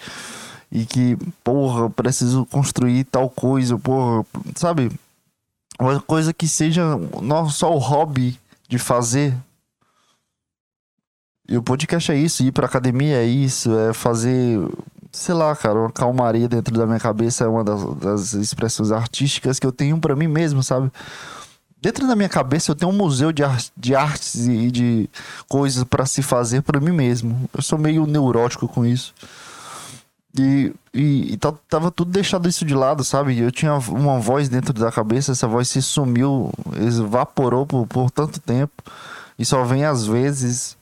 e 0.70 0.86
que, 0.86 1.18
porra, 1.44 1.90
preciso 1.90 2.46
construir 2.46 3.04
tal 3.04 3.28
coisa, 3.28 3.78
porra, 3.78 4.24
sabe? 4.56 4.90
Uma 5.78 6.00
coisa 6.00 6.32
que 6.32 6.48
seja 6.48 6.82
não 7.20 7.50
só 7.50 7.74
o 7.74 7.78
hobby 7.78 8.38
de 8.68 8.78
fazer, 8.78 9.34
e 11.52 11.56
o 11.58 11.62
podcast 11.62 12.10
é 12.10 12.16
isso, 12.16 12.42
ir 12.42 12.50
pra 12.50 12.64
academia 12.64 13.18
é 13.18 13.26
isso, 13.26 13.76
é 13.76 13.92
fazer, 13.92 14.58
sei 15.12 15.34
lá, 15.34 15.54
cara, 15.54 15.80
uma 15.80 15.92
calmaria 15.92 16.48
dentro 16.48 16.74
da 16.74 16.86
minha 16.86 16.98
cabeça 16.98 17.44
é 17.44 17.46
uma 17.46 17.62
das, 17.62 17.94
das 17.96 18.32
expressões 18.32 18.90
artísticas 18.90 19.58
que 19.58 19.66
eu 19.66 19.70
tenho 19.70 19.98
para 19.98 20.16
mim 20.16 20.28
mesmo, 20.28 20.62
sabe? 20.62 20.90
Dentro 21.78 22.06
da 22.06 22.16
minha 22.16 22.28
cabeça 22.30 22.70
eu 22.70 22.74
tenho 22.74 22.90
um 22.90 22.96
museu 22.96 23.32
de, 23.32 23.44
ar 23.44 23.58
de 23.76 23.94
artes 23.94 24.46
e 24.46 24.70
de 24.70 25.10
coisas 25.46 25.84
para 25.84 26.06
se 26.06 26.22
fazer 26.22 26.62
para 26.62 26.80
mim 26.80 26.92
mesmo. 26.92 27.46
Eu 27.52 27.60
sou 27.60 27.78
meio 27.78 28.06
neurótico 28.06 28.66
com 28.66 28.86
isso. 28.86 29.12
E, 30.38 30.72
e, 30.94 31.34
e, 31.34 31.38
tava 31.68 31.90
tudo 31.90 32.10
deixado 32.10 32.48
isso 32.48 32.64
de 32.64 32.74
lado, 32.74 33.04
sabe? 33.04 33.38
Eu 33.38 33.52
tinha 33.52 33.74
uma 33.74 34.18
voz 34.18 34.48
dentro 34.48 34.72
da 34.72 34.90
cabeça, 34.90 35.32
essa 35.32 35.46
voz 35.46 35.68
se 35.68 35.82
sumiu, 35.82 36.50
evaporou 36.80 37.66
por, 37.66 37.86
por 37.86 38.10
tanto 38.10 38.40
tempo. 38.40 38.72
E 39.38 39.44
só 39.44 39.62
vem 39.64 39.84
às 39.84 40.06
vezes 40.06 40.80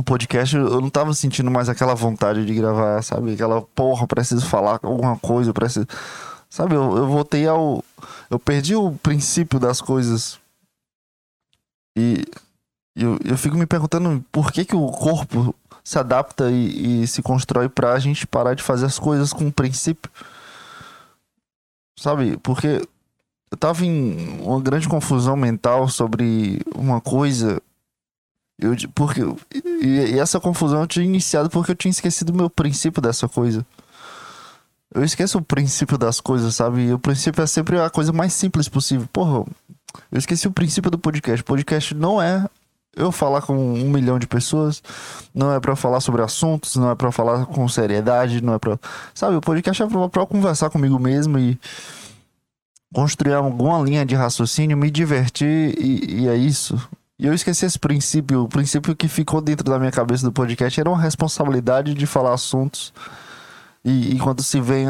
o 0.00 0.04
podcast, 0.04 0.56
eu 0.56 0.80
não 0.80 0.90
tava 0.90 1.14
sentindo 1.14 1.50
mais 1.50 1.68
aquela 1.68 1.94
vontade 1.94 2.44
de 2.44 2.54
gravar, 2.54 3.02
sabe? 3.02 3.34
Aquela 3.34 3.62
porra, 3.62 4.06
preciso 4.06 4.46
falar 4.46 4.80
alguma 4.82 5.18
coisa, 5.18 5.52
preciso. 5.52 5.86
Sabe, 6.48 6.74
eu, 6.74 6.96
eu 6.96 7.06
voltei 7.06 7.46
ao. 7.46 7.84
Eu 8.28 8.38
perdi 8.38 8.74
o 8.74 8.92
princípio 8.92 9.60
das 9.60 9.80
coisas. 9.80 10.40
E 11.96 12.24
eu, 12.96 13.18
eu 13.24 13.36
fico 13.36 13.56
me 13.56 13.66
perguntando 13.66 14.24
por 14.32 14.50
que, 14.52 14.64
que 14.64 14.74
o 14.74 14.90
corpo 14.90 15.54
se 15.84 15.98
adapta 15.98 16.50
e, 16.50 17.02
e 17.02 17.06
se 17.06 17.22
constrói 17.22 17.68
pra 17.68 17.98
gente 17.98 18.26
parar 18.26 18.54
de 18.54 18.62
fazer 18.62 18.86
as 18.86 18.98
coisas 18.98 19.32
com 19.32 19.50
princípio. 19.50 20.10
Sabe? 21.98 22.36
Porque 22.38 22.86
eu 23.50 23.58
tava 23.58 23.84
em 23.84 24.40
uma 24.40 24.60
grande 24.60 24.88
confusão 24.88 25.36
mental 25.36 25.88
sobre 25.88 26.60
uma 26.74 27.00
coisa. 27.00 27.60
Eu, 28.60 28.76
porque, 28.94 29.22
e, 29.82 30.12
e 30.12 30.18
essa 30.18 30.38
confusão 30.38 30.80
eu 30.82 30.86
tinha 30.86 31.04
iniciado 31.04 31.48
porque 31.48 31.70
eu 31.72 31.76
tinha 31.76 31.90
esquecido 31.90 32.30
o 32.30 32.36
meu 32.36 32.50
princípio 32.50 33.00
dessa 33.00 33.28
coisa. 33.28 33.64
Eu 34.92 35.04
esqueço 35.04 35.38
o 35.38 35.42
princípio 35.42 35.96
das 35.96 36.20
coisas, 36.20 36.54
sabe? 36.56 36.82
E 36.82 36.92
o 36.92 36.98
princípio 36.98 37.42
é 37.42 37.46
sempre 37.46 37.80
a 37.80 37.88
coisa 37.88 38.12
mais 38.12 38.32
simples 38.32 38.68
possível. 38.68 39.08
Porra, 39.12 39.46
eu 40.10 40.18
esqueci 40.18 40.46
o 40.48 40.52
princípio 40.52 40.90
do 40.90 40.98
podcast. 40.98 41.42
Podcast 41.44 41.94
não 41.94 42.20
é 42.20 42.44
eu 42.96 43.12
falar 43.12 43.42
com 43.42 43.54
um 43.56 43.90
milhão 43.90 44.18
de 44.18 44.26
pessoas, 44.26 44.82
não 45.34 45.52
é 45.52 45.60
para 45.60 45.76
falar 45.76 46.00
sobre 46.00 46.22
assuntos, 46.22 46.76
não 46.76 46.90
é 46.90 46.94
para 46.94 47.12
falar 47.12 47.46
com 47.46 47.68
seriedade, 47.68 48.42
não 48.42 48.54
é 48.54 48.58
para, 48.58 48.78
sabe, 49.14 49.36
o 49.36 49.40
podcast 49.40 49.82
é 49.82 49.86
para 49.86 50.26
conversar 50.26 50.70
comigo 50.70 50.98
mesmo 50.98 51.38
e 51.38 51.58
construir 52.92 53.34
alguma 53.34 53.80
linha 53.80 54.04
de 54.04 54.14
raciocínio, 54.16 54.76
me 54.76 54.90
divertir 54.90 55.78
e, 55.78 56.22
e, 56.22 56.28
é 56.28 56.36
isso. 56.36 56.76
E 57.20 57.26
eu 57.26 57.34
esqueci 57.34 57.66
esse 57.66 57.78
princípio, 57.78 58.44
o 58.44 58.48
princípio 58.48 58.96
que 58.96 59.06
ficou 59.06 59.42
dentro 59.42 59.70
da 59.70 59.78
minha 59.78 59.92
cabeça 59.92 60.24
do 60.24 60.32
podcast 60.32 60.80
era 60.80 60.88
uma 60.88 60.98
responsabilidade 60.98 61.92
de 61.92 62.06
falar 62.06 62.32
assuntos. 62.32 62.94
E 63.84 64.14
enquanto 64.14 64.42
se 64.42 64.58
vem 64.58 64.86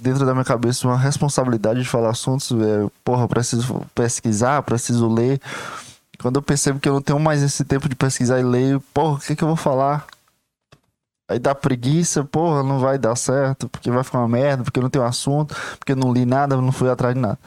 dentro 0.00 0.24
da 0.24 0.34
minha 0.34 0.44
cabeça 0.44 0.86
uma 0.86 0.96
responsabilidade 0.96 1.82
de 1.82 1.88
falar 1.88 2.10
assuntos, 2.10 2.52
é, 2.52 2.88
porra, 3.02 3.26
preciso 3.26 3.84
pesquisar, 3.92 4.62
preciso 4.62 5.12
ler, 5.12 5.40
quando 6.20 6.36
eu 6.36 6.42
percebo 6.42 6.78
que 6.78 6.88
eu 6.88 6.92
não 6.92 7.02
tenho 7.02 7.18
mais 7.18 7.42
esse 7.42 7.64
tempo 7.64 7.88
de 7.88 7.96
pesquisar 7.96 8.38
e 8.38 8.44
ler, 8.44 8.78
porra, 8.94 9.16
o 9.16 9.18
que, 9.18 9.34
que 9.34 9.42
eu 9.42 9.48
vou 9.48 9.56
falar? 9.56 10.06
Aí 11.28 11.40
dá 11.40 11.56
preguiça, 11.56 12.22
porra, 12.22 12.62
não 12.62 12.78
vai 12.78 12.98
dar 12.98 13.16
certo, 13.16 13.68
porque 13.68 13.90
vai 13.90 14.04
ficar 14.04 14.18
uma 14.18 14.28
merda, 14.28 14.62
porque 14.62 14.78
eu 14.78 14.82
não 14.84 14.90
tenho 14.90 15.04
assunto, 15.04 15.56
porque 15.76 15.90
eu 15.90 15.96
não 15.96 16.12
li 16.12 16.24
nada, 16.24 16.56
não 16.56 16.70
fui 16.70 16.88
atrás 16.88 17.16
de 17.16 17.20
nada. 17.20 17.38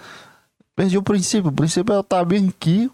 Perdi 0.75 0.97
o 0.97 1.03
princípio. 1.03 1.49
O 1.49 1.53
princípio 1.53 1.93
é 1.93 1.95
eu 1.95 2.01
estar 2.01 2.25
bem 2.25 2.49
aqui, 2.49 2.91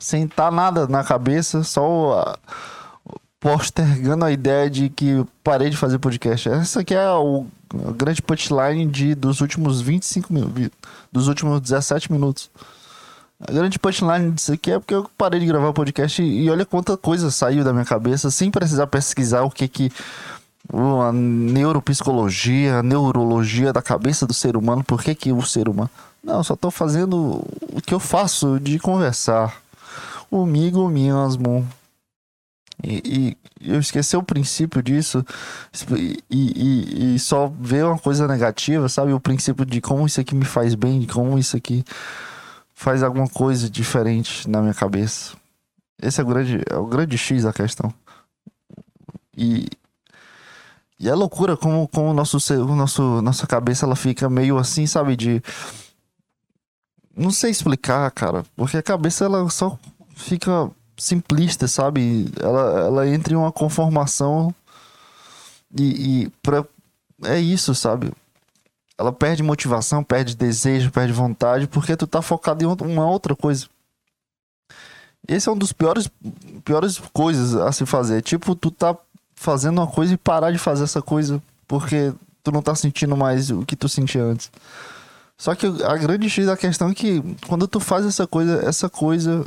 sem 0.00 0.24
estar 0.24 0.50
nada 0.50 0.88
na 0.88 1.04
cabeça, 1.04 1.62
só 1.62 2.36
postergando 3.38 4.24
a 4.24 4.32
ideia 4.32 4.68
de 4.68 4.88
que 4.88 5.24
parei 5.44 5.70
de 5.70 5.76
fazer 5.76 5.98
podcast. 5.98 6.48
Essa 6.48 6.80
aqui 6.80 6.94
é 6.94 7.10
o, 7.12 7.46
grande 7.96 8.20
punchline 8.20 8.86
de, 8.86 9.14
dos 9.14 9.40
últimos 9.40 9.80
25 9.80 10.32
minutos, 10.32 10.70
dos 11.12 11.28
últimos 11.28 11.60
17 11.60 12.10
minutos. 12.10 12.50
A 13.40 13.52
grande 13.52 13.78
punchline 13.78 14.32
disso 14.32 14.52
aqui 14.52 14.72
é 14.72 14.78
porque 14.78 14.94
eu 14.94 15.08
parei 15.16 15.40
de 15.40 15.46
gravar 15.46 15.72
podcast 15.72 16.22
e, 16.22 16.44
e 16.44 16.50
olha 16.50 16.66
quanta 16.66 16.96
coisa 16.96 17.30
saiu 17.30 17.64
da 17.64 17.72
minha 17.72 17.86
cabeça 17.86 18.30
sem 18.30 18.50
precisar 18.50 18.86
pesquisar 18.86 19.42
o 19.42 19.50
que 19.50 19.66
que 19.66 19.92
a 20.72 21.10
neuropsicologia, 21.12 22.78
a 22.78 22.82
neurologia 22.82 23.72
da 23.72 23.80
cabeça 23.80 24.26
do 24.26 24.34
ser 24.34 24.56
humano, 24.56 24.84
por 24.84 25.02
que 25.02 25.14
que 25.14 25.32
o 25.32 25.42
ser 25.42 25.68
humano... 25.68 25.90
Não, 26.22 26.44
só 26.44 26.54
tô 26.54 26.70
fazendo 26.70 27.42
o 27.72 27.80
que 27.80 27.94
eu 27.94 27.98
faço 27.98 28.60
de 28.60 28.78
conversar 28.78 29.56
comigo 30.30 30.88
mesmo. 30.88 31.68
E, 32.82 33.36
e, 33.60 33.72
eu 33.72 33.78
esqueci 33.78 34.16
o 34.16 34.22
princípio 34.22 34.82
disso 34.82 35.22
e, 35.98 36.24
e, 36.30 37.14
e, 37.14 37.18
só 37.18 37.46
ver 37.60 37.84
uma 37.84 37.98
coisa 37.98 38.26
negativa, 38.26 38.88
sabe? 38.88 39.12
O 39.12 39.20
princípio 39.20 39.66
de 39.66 39.82
como 39.82 40.06
isso 40.06 40.20
aqui 40.20 40.34
me 40.34 40.46
faz 40.46 40.74
bem, 40.74 41.00
de 41.00 41.06
como 41.06 41.38
isso 41.38 41.56
aqui 41.56 41.84
faz 42.72 43.02
alguma 43.02 43.28
coisa 43.28 43.68
diferente 43.68 44.48
na 44.48 44.62
minha 44.62 44.72
cabeça. 44.72 45.36
Esse 46.00 46.20
é 46.22 46.24
o 46.24 46.26
grande, 46.26 46.62
é 46.70 46.76
o 46.76 46.86
grande 46.86 47.18
X 47.18 47.42
da 47.42 47.52
questão. 47.52 47.92
E, 49.36 49.68
e 50.98 51.08
é 51.08 51.14
loucura 51.14 51.56
como, 51.56 51.86
como 51.88 52.10
o 52.10 52.14
nosso, 52.14 52.38
o 52.54 52.74
nosso, 52.74 53.20
nossa 53.20 53.46
cabeça 53.46 53.84
ela 53.84 53.96
fica 53.96 54.30
meio 54.30 54.56
assim, 54.56 54.86
sabe? 54.86 55.16
De. 55.16 55.42
Não 57.14 57.30
sei 57.30 57.50
explicar, 57.50 58.10
cara. 58.12 58.44
Porque 58.56 58.78
a 58.78 58.82
cabeça 58.82 59.26
ela 59.26 59.48
só 59.50 59.78
fica 60.20 60.70
simplista, 60.96 61.66
sabe? 61.66 62.30
Ela, 62.40 62.80
ela 62.80 63.08
entra 63.08 63.32
em 63.32 63.36
uma 63.36 63.50
conformação 63.50 64.54
e, 65.76 66.22
e 66.22 66.28
pra, 66.42 66.64
é 67.24 67.38
isso, 67.38 67.74
sabe? 67.74 68.12
ela 69.00 69.10
perde 69.10 69.42
motivação, 69.42 70.04
perde 70.04 70.36
desejo, 70.36 70.90
perde 70.90 71.10
vontade, 71.10 71.66
porque 71.66 71.96
tu 71.96 72.06
tá 72.06 72.20
focado 72.20 72.62
em 72.62 72.66
uma 72.66 73.06
outra 73.06 73.34
coisa. 73.34 73.66
Esse 75.26 75.48
é 75.48 75.52
um 75.52 75.56
dos 75.56 75.72
piores, 75.72 76.06
piores 76.66 77.00
coisas 77.10 77.54
a 77.54 77.72
se 77.72 77.86
fazer. 77.86 78.20
Tipo, 78.20 78.54
tu 78.54 78.70
tá 78.70 78.94
fazendo 79.34 79.78
uma 79.78 79.86
coisa 79.86 80.12
e 80.12 80.18
parar 80.18 80.50
de 80.50 80.58
fazer 80.58 80.84
essa 80.84 81.00
coisa 81.00 81.42
porque 81.66 82.12
tu 82.44 82.52
não 82.52 82.60
tá 82.60 82.74
sentindo 82.74 83.16
mais 83.16 83.50
o 83.50 83.64
que 83.64 83.74
tu 83.74 83.88
sentia 83.88 84.22
antes. 84.22 84.52
Só 85.38 85.54
que 85.54 85.66
a 85.66 85.96
grande 85.96 86.28
X 86.28 86.44
da 86.44 86.56
questão 86.56 86.90
é 86.90 86.94
que 86.94 87.22
quando 87.48 87.66
tu 87.66 87.80
faz 87.80 88.04
essa 88.04 88.26
coisa, 88.26 88.62
essa 88.62 88.90
coisa, 88.90 89.46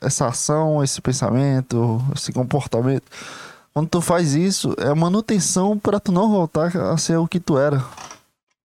essa 0.00 0.26
ação, 0.26 0.82
esse 0.82 1.00
pensamento, 1.00 2.00
esse 2.14 2.32
comportamento, 2.32 3.04
quando 3.72 3.88
tu 3.88 4.00
faz 4.00 4.34
isso, 4.34 4.74
é 4.78 4.92
manutenção 4.94 5.78
para 5.78 6.00
tu 6.00 6.10
não 6.10 6.30
voltar 6.30 6.76
a 6.76 6.96
ser 6.96 7.16
o 7.16 7.28
que 7.28 7.38
tu 7.38 7.56
era. 7.56 7.84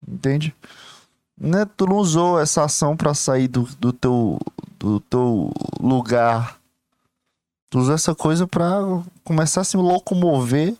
Entende? 0.07 0.55
Né? 1.39 1.67
Tu 1.77 1.87
não 1.87 1.97
usou 1.97 2.39
essa 2.39 2.65
ação 2.65 2.97
para 2.97 3.15
sair 3.15 3.49
do, 3.49 3.63
do, 3.79 3.93
teu, 3.93 4.39
do 4.79 5.01
teu 5.01 5.51
lugar. 5.81 6.59
Tu 7.71 7.79
usou 7.79 7.95
essa 7.95 8.15
coisa 8.15 8.47
para 8.47 8.69
começar 9.25 9.63
a 9.63 9.65
se 9.65 9.77
locomover 9.77 10.77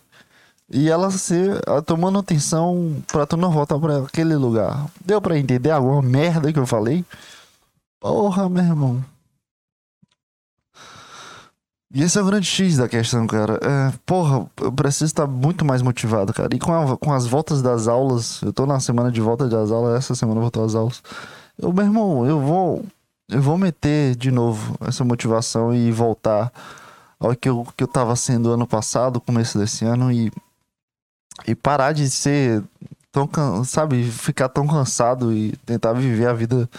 e 0.69 0.89
ela 0.89 1.09
ser 1.09 1.59
a 1.67 1.81
tua 1.81 1.97
manutenção 1.97 3.01
para 3.07 3.25
tu 3.25 3.35
não 3.35 3.51
voltar 3.51 3.79
para 3.79 3.99
aquele 3.99 4.35
lugar. 4.35 4.87
Deu 5.03 5.19
para 5.19 5.37
entender 5.37 5.71
alguma 5.71 6.01
merda 6.01 6.53
que 6.53 6.59
eu 6.59 6.67
falei? 6.67 7.03
Porra, 7.99 8.47
meu 8.47 8.63
irmão. 8.63 9.03
E 11.93 12.01
esse 12.03 12.17
é 12.17 12.21
o 12.21 12.25
grande 12.25 12.45
X 12.45 12.77
da 12.77 12.87
questão, 12.87 13.27
cara. 13.27 13.59
É, 13.61 13.93
porra, 14.05 14.49
eu 14.61 14.71
preciso 14.71 15.05
estar 15.05 15.27
muito 15.27 15.65
mais 15.65 15.81
motivado, 15.81 16.33
cara. 16.33 16.55
E 16.55 16.59
com, 16.59 16.73
a, 16.73 16.97
com 16.97 17.11
as 17.11 17.27
voltas 17.27 17.61
das 17.61 17.87
aulas, 17.87 18.41
eu 18.41 18.53
tô 18.53 18.65
na 18.65 18.79
semana 18.79 19.11
de 19.11 19.19
volta 19.19 19.47
das 19.49 19.71
aulas, 19.71 19.97
essa 19.97 20.15
semana 20.15 20.39
voltou 20.39 20.63
às 20.63 20.73
aulas. 20.73 21.03
Eu, 21.57 21.73
meu 21.73 21.85
irmão, 21.85 22.25
eu 22.25 22.39
vou. 22.39 22.85
Eu 23.29 23.41
vou 23.41 23.57
meter 23.57 24.15
de 24.15 24.29
novo 24.29 24.75
essa 24.81 25.05
motivação 25.05 25.73
e 25.73 25.89
voltar 25.89 26.51
ao 27.19 27.35
que 27.35 27.47
eu, 27.47 27.65
que 27.77 27.83
eu 27.83 27.87
tava 27.87 28.15
sendo 28.15 28.51
ano 28.51 28.67
passado, 28.67 29.21
começo 29.21 29.57
desse 29.57 29.85
ano, 29.85 30.11
e, 30.11 30.31
e 31.47 31.55
parar 31.55 31.93
de 31.93 32.09
ser 32.09 32.61
tão, 33.11 33.63
sabe, 33.65 34.03
ficar 34.03 34.49
tão 34.49 34.65
cansado 34.65 35.33
e 35.33 35.55
tentar 35.65 35.93
viver 35.93 36.27
a 36.27 36.33
vida 36.33 36.69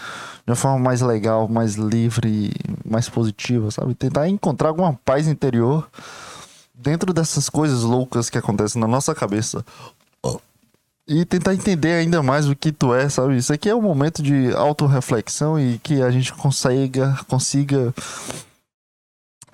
de 0.45 0.51
uma 0.51 0.55
forma 0.55 0.79
mais 0.79 1.01
legal, 1.01 1.47
mais 1.47 1.75
livre, 1.75 2.51
mais 2.83 3.07
positiva, 3.07 3.69
sabe? 3.69 3.93
Tentar 3.93 4.27
encontrar 4.27 4.69
alguma 4.69 4.93
paz 5.05 5.27
interior 5.27 5.87
dentro 6.73 7.13
dessas 7.13 7.49
coisas 7.49 7.83
loucas 7.83 8.29
que 8.29 8.37
acontecem 8.37 8.81
na 8.81 8.87
nossa 8.87 9.13
cabeça. 9.13 9.63
E 11.07 11.25
tentar 11.25 11.53
entender 11.53 11.93
ainda 11.93 12.23
mais 12.23 12.47
o 12.47 12.55
que 12.55 12.71
tu 12.71 12.93
é, 12.93 13.09
sabe? 13.09 13.35
Isso 13.35 13.51
aqui 13.53 13.69
é 13.69 13.75
um 13.75 13.81
momento 13.81 14.23
de 14.23 14.53
autorreflexão 14.53 15.59
e 15.59 15.77
que 15.79 16.01
a 16.01 16.09
gente 16.09 16.33
consiga, 16.33 17.19
consiga 17.27 17.93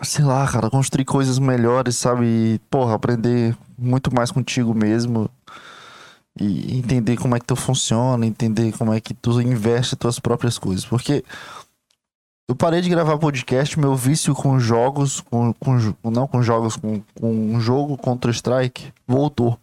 sei 0.01 0.23
lá, 0.23 0.47
cara, 0.47 0.69
construir 0.69 1.05
coisas 1.05 1.39
melhores, 1.39 1.95
sabe? 1.97 2.25
E, 2.25 2.61
porra, 2.69 2.95
aprender 2.95 3.57
muito 3.77 4.13
mais 4.13 4.31
contigo 4.31 4.73
mesmo 4.73 5.29
e 6.39 6.77
entender 6.77 7.17
como 7.17 7.35
é 7.35 7.39
que 7.39 7.45
tu 7.45 7.55
funciona, 7.55 8.25
entender 8.25 8.71
como 8.77 8.93
é 8.93 9.01
que 9.01 9.13
tu 9.13 9.41
investe 9.41 9.95
tuas 9.95 10.19
próprias 10.19 10.57
coisas. 10.57 10.85
Porque 10.85 11.23
eu 12.47 12.55
parei 12.55 12.81
de 12.81 12.89
gravar 12.89 13.17
podcast, 13.17 13.79
meu 13.79 13.95
vício 13.95 14.33
com 14.33 14.59
jogos, 14.59 15.21
com, 15.21 15.53
com 15.53 15.77
não 16.09 16.27
com 16.27 16.41
jogos, 16.41 16.75
com, 16.75 17.01
com 17.19 17.31
um 17.31 17.59
jogo 17.59 17.97
contra 17.97 18.31
Strike 18.31 18.91
voltou. 19.07 19.59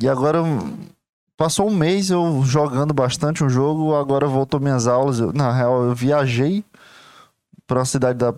E 0.00 0.08
agora 0.08 0.42
passou 1.36 1.68
um 1.68 1.74
mês 1.74 2.10
eu 2.10 2.42
jogando 2.44 2.92
bastante 2.92 3.42
um 3.42 3.48
jogo, 3.48 3.94
agora 3.94 4.26
voltou 4.26 4.60
minhas 4.60 4.86
aulas. 4.86 5.18
Eu, 5.18 5.32
na 5.32 5.52
real, 5.52 5.84
eu 5.84 5.94
viajei 5.94 6.64
para 7.66 7.80
a 7.80 7.84
cidade 7.84 8.18
da 8.18 8.34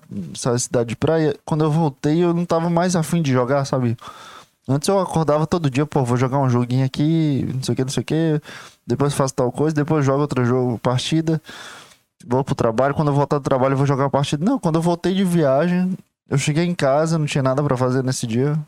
cidade 0.59 0.91
de 0.91 0.97
praia. 0.97 1.37
Quando 1.45 1.65
eu 1.65 1.71
voltei, 1.71 2.23
eu 2.23 2.33
não 2.33 2.47
tava 2.47 2.71
mais 2.71 2.95
afim 2.95 3.21
de 3.21 3.33
jogar, 3.33 3.65
sabe? 3.65 3.97
Antes 4.69 4.89
eu 4.89 4.99
acordava 4.99 5.47
todo 5.47 5.71
dia, 5.71 5.87
pô, 5.87 6.05
vou 6.05 6.17
jogar 6.17 6.39
um 6.39 6.51
joguinho 6.51 6.85
aqui, 6.85 7.49
não 7.55 7.63
sei 7.63 7.73
o 7.73 7.77
que, 7.77 7.83
não 7.85 7.91
sei 7.91 8.03
o 8.03 8.05
que. 8.05 8.41
Depois 8.87 9.15
faço 9.15 9.35
tal 9.35 9.53
coisa, 9.53 9.75
depois 9.75 10.05
jogo 10.05 10.21
outro 10.23 10.45
jogo, 10.45 10.79
partida. 10.79 11.41
Vou 12.27 12.43
pro 12.43 12.55
trabalho, 12.55 12.95
quando 12.95 13.09
eu 13.09 13.15
voltar 13.15 13.39
do 13.39 13.45
trabalho 13.45 13.75
eu 13.75 13.77
vou 13.79 13.87
jogar 13.87 14.05
uma 14.05 14.11
partida. 14.11 14.45
Não, 14.45 14.59
quando 14.59 14.77
eu 14.77 14.83
voltei 14.83 15.15
de 15.15 15.25
viagem, 15.25 15.97
Eu 16.29 16.39
cheguei 16.39 16.65
em 16.65 16.75
casa, 16.75 17.19
não 17.19 17.27
tinha 17.27 17.43
nada 17.43 17.63
para 17.63 17.77
fazer 17.77 18.03
nesse 18.03 18.27
dia. 18.27 18.59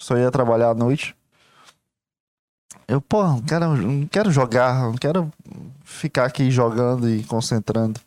Só 0.00 0.16
ia 0.16 0.30
trabalhar 0.30 0.70
à 0.70 0.74
noite. 0.74 1.14
Eu, 2.88 3.00
pô, 3.00 3.22
não 3.22 3.40
quero, 3.40 3.76
não 3.76 4.06
quero 4.06 4.30
jogar, 4.32 4.82
não 4.82 4.94
quero 4.94 5.32
ficar 5.84 6.24
aqui 6.24 6.50
jogando 6.50 7.08
e 7.08 7.22
concentrando. 7.24 8.00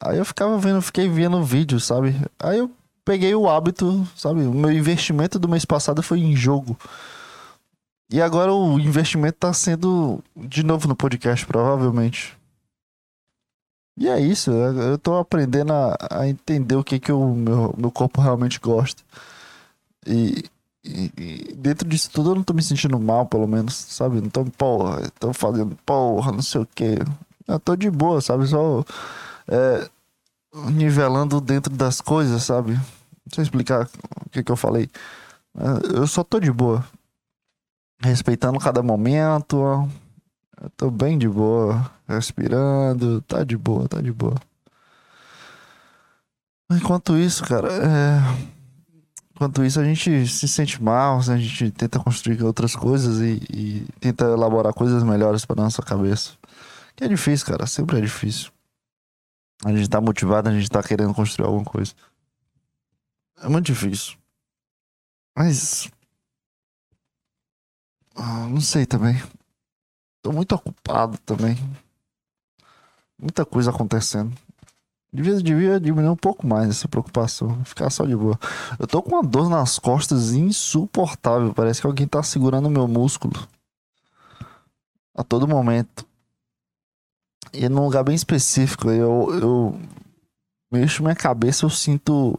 Aí 0.00 0.18
eu 0.18 0.24
ficava 0.24 0.58
vendo, 0.58 0.82
fiquei 0.82 1.08
vendo 1.08 1.42
vídeo, 1.42 1.80
sabe? 1.80 2.14
Aí 2.38 2.58
eu 2.58 2.70
peguei 3.04 3.34
o 3.34 3.48
hábito, 3.48 4.06
sabe? 4.16 4.42
O 4.42 4.52
meu 4.52 4.72
investimento 4.72 5.38
do 5.38 5.48
mês 5.48 5.64
passado 5.64 6.02
foi 6.02 6.20
em 6.20 6.34
jogo. 6.34 6.76
E 8.10 8.20
agora 8.20 8.52
o 8.52 8.78
investimento 8.78 9.38
tá 9.38 9.52
sendo 9.52 10.22
de 10.36 10.62
novo 10.62 10.88
no 10.88 10.96
podcast, 10.96 11.44
provavelmente. 11.46 12.36
E 13.96 14.08
é 14.08 14.20
isso, 14.20 14.50
eu 14.50 14.98
tô 14.98 15.16
aprendendo 15.16 15.72
a, 15.72 15.96
a 16.10 16.28
entender 16.28 16.74
o 16.74 16.82
que, 16.82 16.98
que 16.98 17.12
o 17.12 17.32
meu, 17.34 17.74
meu 17.78 17.90
corpo 17.92 18.20
realmente 18.20 18.58
gosta. 18.58 19.02
E, 20.06 20.44
e, 20.84 21.12
e, 21.16 21.54
dentro 21.54 21.88
disso 21.88 22.10
tudo 22.10 22.30
eu 22.30 22.34
não 22.34 22.42
tô 22.42 22.52
me 22.52 22.62
sentindo 22.62 22.98
mal, 22.98 23.26
pelo 23.26 23.46
menos, 23.46 23.74
sabe? 23.74 24.20
Não 24.20 24.28
tô, 24.28 24.44
porra, 24.46 25.10
tô 25.18 25.32
fazendo 25.32 25.76
porra, 25.86 26.32
não 26.32 26.42
sei 26.42 26.62
o 26.62 26.66
que. 26.66 26.96
Eu 27.46 27.60
tô 27.60 27.76
de 27.76 27.90
boa, 27.90 28.20
sabe? 28.20 28.46
Só 28.46 28.84
é, 29.48 29.88
nivelando 30.70 31.40
dentro 31.40 31.72
das 31.72 32.00
coisas, 32.00 32.42
sabe? 32.42 32.72
Não 32.72 33.32
sei 33.34 33.42
explicar 33.42 33.88
o 34.26 34.30
que, 34.30 34.42
que 34.42 34.52
eu 34.52 34.56
falei. 34.56 34.88
É, 35.56 35.98
eu 35.98 36.06
só 36.06 36.22
tô 36.22 36.38
de 36.38 36.52
boa. 36.52 36.84
Respeitando 38.02 38.58
cada 38.58 38.82
momento. 38.82 39.88
Eu 40.60 40.70
tô 40.76 40.90
bem 40.90 41.18
de 41.18 41.28
boa. 41.28 41.90
Respirando. 42.06 43.22
Tá 43.22 43.44
de 43.44 43.56
boa, 43.56 43.88
tá 43.88 44.00
de 44.00 44.12
boa. 44.12 44.36
Enquanto 46.70 47.16
isso, 47.16 47.44
cara, 47.44 47.68
é 47.72 48.54
Enquanto 49.34 49.64
isso, 49.64 49.80
a 49.80 49.84
gente 49.84 50.28
se 50.28 50.46
sente 50.46 50.80
mal, 50.80 51.18
a 51.18 51.36
gente 51.36 51.68
tenta 51.72 51.98
construir 51.98 52.40
outras 52.44 52.76
coisas 52.76 53.18
e, 53.18 53.42
e 53.52 53.86
tenta 53.98 54.26
elaborar 54.26 54.72
coisas 54.72 55.02
melhores 55.02 55.44
para 55.44 55.60
nossa 55.60 55.82
cabeça. 55.82 56.32
Que 56.94 57.02
é 57.02 57.08
difícil, 57.08 57.44
cara, 57.44 57.66
sempre 57.66 57.98
é 57.98 58.00
difícil. 58.00 58.52
A 59.64 59.72
gente 59.72 59.88
tá 59.88 60.00
motivado, 60.00 60.48
a 60.48 60.52
gente 60.52 60.68
tá 60.68 60.82
querendo 60.82 61.14
construir 61.14 61.46
alguma 61.46 61.64
coisa. 61.64 61.94
É 63.42 63.48
muito 63.48 63.66
difícil. 63.66 64.16
Mas. 65.36 65.90
Ah, 68.14 68.46
não 68.46 68.60
sei 68.60 68.86
também. 68.86 69.20
Tô 70.22 70.32
muito 70.32 70.54
ocupado 70.54 71.18
também. 71.18 71.56
Muita 73.18 73.44
coisa 73.44 73.70
acontecendo. 73.70 74.36
Devia, 75.12 75.40
devia 75.40 75.80
diminuir 75.80 76.10
um 76.10 76.16
pouco 76.16 76.46
mais 76.46 76.68
essa 76.68 76.88
preocupação. 76.88 77.64
Ficar 77.64 77.88
só 77.88 78.04
de 78.04 78.16
boa. 78.16 78.38
Eu 78.78 78.86
tô 78.86 79.00
com 79.00 79.14
uma 79.14 79.22
dor 79.22 79.48
nas 79.48 79.78
costas 79.78 80.32
insuportável. 80.32 81.54
Parece 81.54 81.80
que 81.80 81.86
alguém 81.86 82.06
tá 82.06 82.22
segurando 82.22 82.68
meu 82.68 82.86
músculo. 82.88 83.34
A 85.14 85.22
todo 85.22 85.48
momento. 85.48 86.03
E 87.54 87.68
num 87.68 87.84
lugar 87.84 88.04
bem 88.04 88.14
específico. 88.14 88.90
Eu, 88.90 89.28
eu 89.40 89.80
mexo 90.70 91.02
minha 91.02 91.14
cabeça, 91.14 91.64
eu 91.64 91.70
sinto 91.70 92.36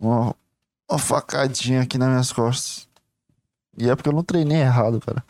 uma, 0.00 0.34
uma 0.88 0.98
facadinha 0.98 1.82
aqui 1.82 1.98
nas 1.98 2.08
minhas 2.08 2.32
costas. 2.32 2.88
E 3.76 3.90
é 3.90 3.94
porque 3.94 4.08
eu 4.08 4.14
não 4.14 4.22
treinei 4.24 4.60
errado, 4.60 5.00
cara. 5.00 5.22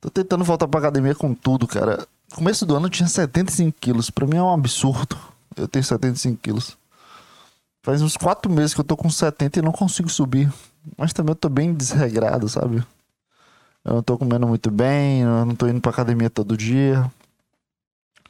Tô 0.00 0.10
tentando 0.10 0.44
voltar 0.44 0.68
pra 0.68 0.80
academia 0.80 1.14
com 1.14 1.34
tudo, 1.34 1.66
cara 1.66 2.06
começo 2.34 2.64
do 2.64 2.76
ano 2.76 2.86
eu 2.86 2.90
tinha 2.90 3.08
75 3.08 3.76
quilos. 3.80 4.10
Pra 4.10 4.26
mim 4.26 4.36
é 4.36 4.42
um 4.42 4.52
absurdo. 4.52 5.16
Eu 5.56 5.68
tenho 5.68 5.84
75 5.84 6.38
quilos. 6.40 6.76
Faz 7.82 8.02
uns 8.02 8.16
4 8.16 8.50
meses 8.50 8.74
que 8.74 8.80
eu 8.80 8.84
tô 8.84 8.96
com 8.96 9.10
70 9.10 9.58
e 9.58 9.62
não 9.62 9.72
consigo 9.72 10.08
subir. 10.08 10.52
Mas 10.96 11.12
também 11.12 11.32
eu 11.32 11.36
tô 11.36 11.48
bem 11.48 11.74
desregrado, 11.74 12.48
sabe? 12.48 12.84
Eu 13.84 13.94
não 13.94 14.02
tô 14.02 14.16
comendo 14.16 14.46
muito 14.46 14.70
bem, 14.70 15.22
eu 15.22 15.44
não 15.44 15.54
tô 15.54 15.66
indo 15.66 15.80
pra 15.80 15.90
academia 15.90 16.30
todo 16.30 16.56
dia. 16.56 17.10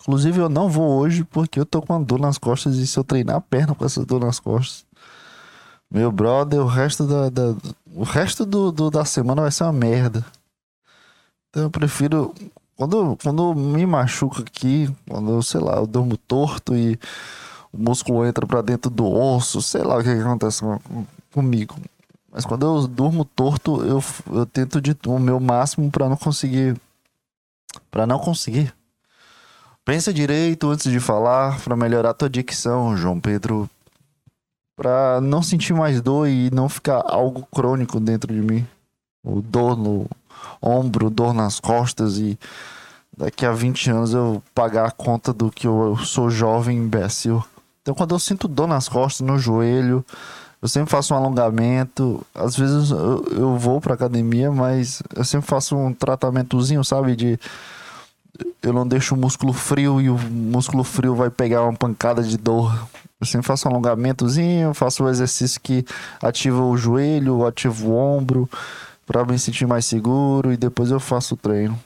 Inclusive 0.01 0.41
eu 0.41 0.49
não 0.49 0.69
vou 0.69 0.99
hoje 0.99 1.25
porque 1.25 1.61
eu 1.61 1.67
tô 1.67 1.83
com 1.83 1.95
uma 1.95 2.05
dor 2.05 2.19
nas 2.19 2.39
costas 2.39 2.77
e 2.77 2.87
se 2.87 2.99
eu 2.99 3.05
treinar 3.05 3.37
a 3.37 3.41
perna 3.41 3.75
com 3.75 3.85
essa 3.85 4.05
dor 4.05 4.21
nas 4.21 4.41
costas. 4.41 4.85
Meu 5.91 6.11
brother, 6.13 6.61
o 6.61 6.67
resto 6.67 7.07
da, 7.07 7.29
da 7.29 7.57
o 7.95 8.05
resto 8.05 8.47
do, 8.47 8.71
do, 8.71 8.91
da 8.91 9.05
semana 9.05 9.43
vai 9.43 9.51
ser 9.51 9.65
uma 9.65 9.73
merda. 9.73 10.25
Então 11.49 11.65
eu 11.65 11.71
prefiro 11.71 12.35
quando, 12.77 13.19
quando 13.23 13.55
me 13.55 13.85
machuca 13.85 14.41
aqui, 14.41 14.89
quando 15.09 15.43
sei 15.43 15.61
lá, 15.61 15.77
eu 15.77 15.87
durmo 15.87 16.17
torto 16.17 16.75
e 16.75 16.99
o 17.73 17.79
músculo 17.79 18.25
entra 18.25 18.47
para 18.47 18.63
dentro 18.63 18.91
do 18.91 19.05
osso, 19.07 19.61
sei 19.61 19.83
lá 19.83 19.99
o 19.99 20.03
que, 20.03 20.15
que 20.15 20.21
acontece 20.21 20.63
com, 20.63 21.05
comigo. 21.33 21.77
Mas 22.33 22.47
quando 22.47 22.65
eu 22.65 22.87
durmo 22.87 23.25
torto, 23.25 23.85
eu, 23.85 24.03
eu 24.33 24.47
tento 24.47 24.81
de 24.81 24.97
o 25.07 25.19
meu 25.19 25.41
máximo 25.41 25.91
para 25.91 26.09
não 26.09 26.17
conseguir. 26.17 26.81
para 27.91 28.07
não 28.07 28.19
conseguir. 28.19 28.73
Pensa 29.91 30.15
direito 30.15 30.71
antes 30.71 30.89
de 30.89 31.01
falar, 31.01 31.59
para 31.63 31.75
melhorar 31.75 32.15
tua 32.15 32.31
dicção, 32.31 32.97
João 32.97 33.19
Pedro. 33.19 33.69
Para 34.77 35.21
não 35.21 35.43
sentir 35.43 35.73
mais 35.73 36.01
dor 36.01 36.29
e 36.29 36.49
não 36.53 36.69
ficar 36.69 37.03
algo 37.05 37.45
crônico 37.53 37.99
dentro 37.99 38.33
de 38.33 38.41
mim. 38.41 38.65
O 39.27 39.41
dor 39.41 39.77
no 39.77 40.07
ombro, 40.63 41.11
dor 41.11 41.35
nas 41.35 41.59
costas 41.59 42.19
e 42.19 42.39
daqui 43.19 43.45
a 43.45 43.51
20 43.51 43.91
anos 43.91 44.15
eu 44.15 44.41
pagar 44.55 44.87
a 44.87 44.93
conta 44.93 45.33
do 45.33 45.51
que 45.51 45.67
eu 45.67 45.97
sou 46.05 46.31
jovem 46.31 46.79
imbecil. 46.79 47.45
Então 47.83 47.93
quando 47.93 48.15
eu 48.15 48.21
sinto 48.21 48.47
dor 48.47 48.69
nas 48.69 48.89
costas, 48.89 49.27
no 49.27 49.41
joelho, 49.41 50.05
eu 50.63 50.69
sempre 50.69 50.89
faço 50.89 51.13
um 51.13 51.17
alongamento. 51.17 52.25
Às 52.33 52.55
vezes 52.55 52.93
eu, 52.93 53.25
eu 53.33 53.57
vou 53.59 53.81
pra 53.81 53.95
academia, 53.95 54.53
mas 54.53 55.03
eu 55.17 55.25
sempre 55.25 55.49
faço 55.49 55.77
um 55.77 55.93
tratamentozinho, 55.93 56.85
sabe? 56.85 57.17
De 57.17 57.41
eu 58.63 58.73
não 58.73 58.87
deixo 58.87 59.15
o 59.15 59.19
músculo 59.19 59.53
frio 59.53 60.01
e 60.01 60.11
o 60.11 60.19
músculo 60.19 60.85
frio 60.85 61.15
vai 61.15 61.31
pegar 61.31 61.63
uma 61.63 61.73
pancada 61.73 62.23
de 62.23 62.37
dor. 62.37 62.89
Eu 63.21 63.27
sempre 63.27 63.47
faço 63.47 63.69
um 63.69 63.73
alongamentozinho, 63.73 64.73
faço 64.75 65.05
um 65.05 65.09
exercício 65.09 65.61
que 65.61 65.85
ativa 66.23 66.63
o 66.63 66.77
joelho, 66.77 67.47
ativa 67.47 67.85
o 67.85 67.95
ombro 67.95 68.49
para 69.07 69.25
me 69.25 69.39
sentir 69.39 69.67
mais 69.67 69.85
seguro 69.85 70.53
e 70.53 70.57
depois 70.57 70.91
eu 70.91 71.01
faço 71.01 71.35
o 71.35 71.37
treino. 71.37 71.79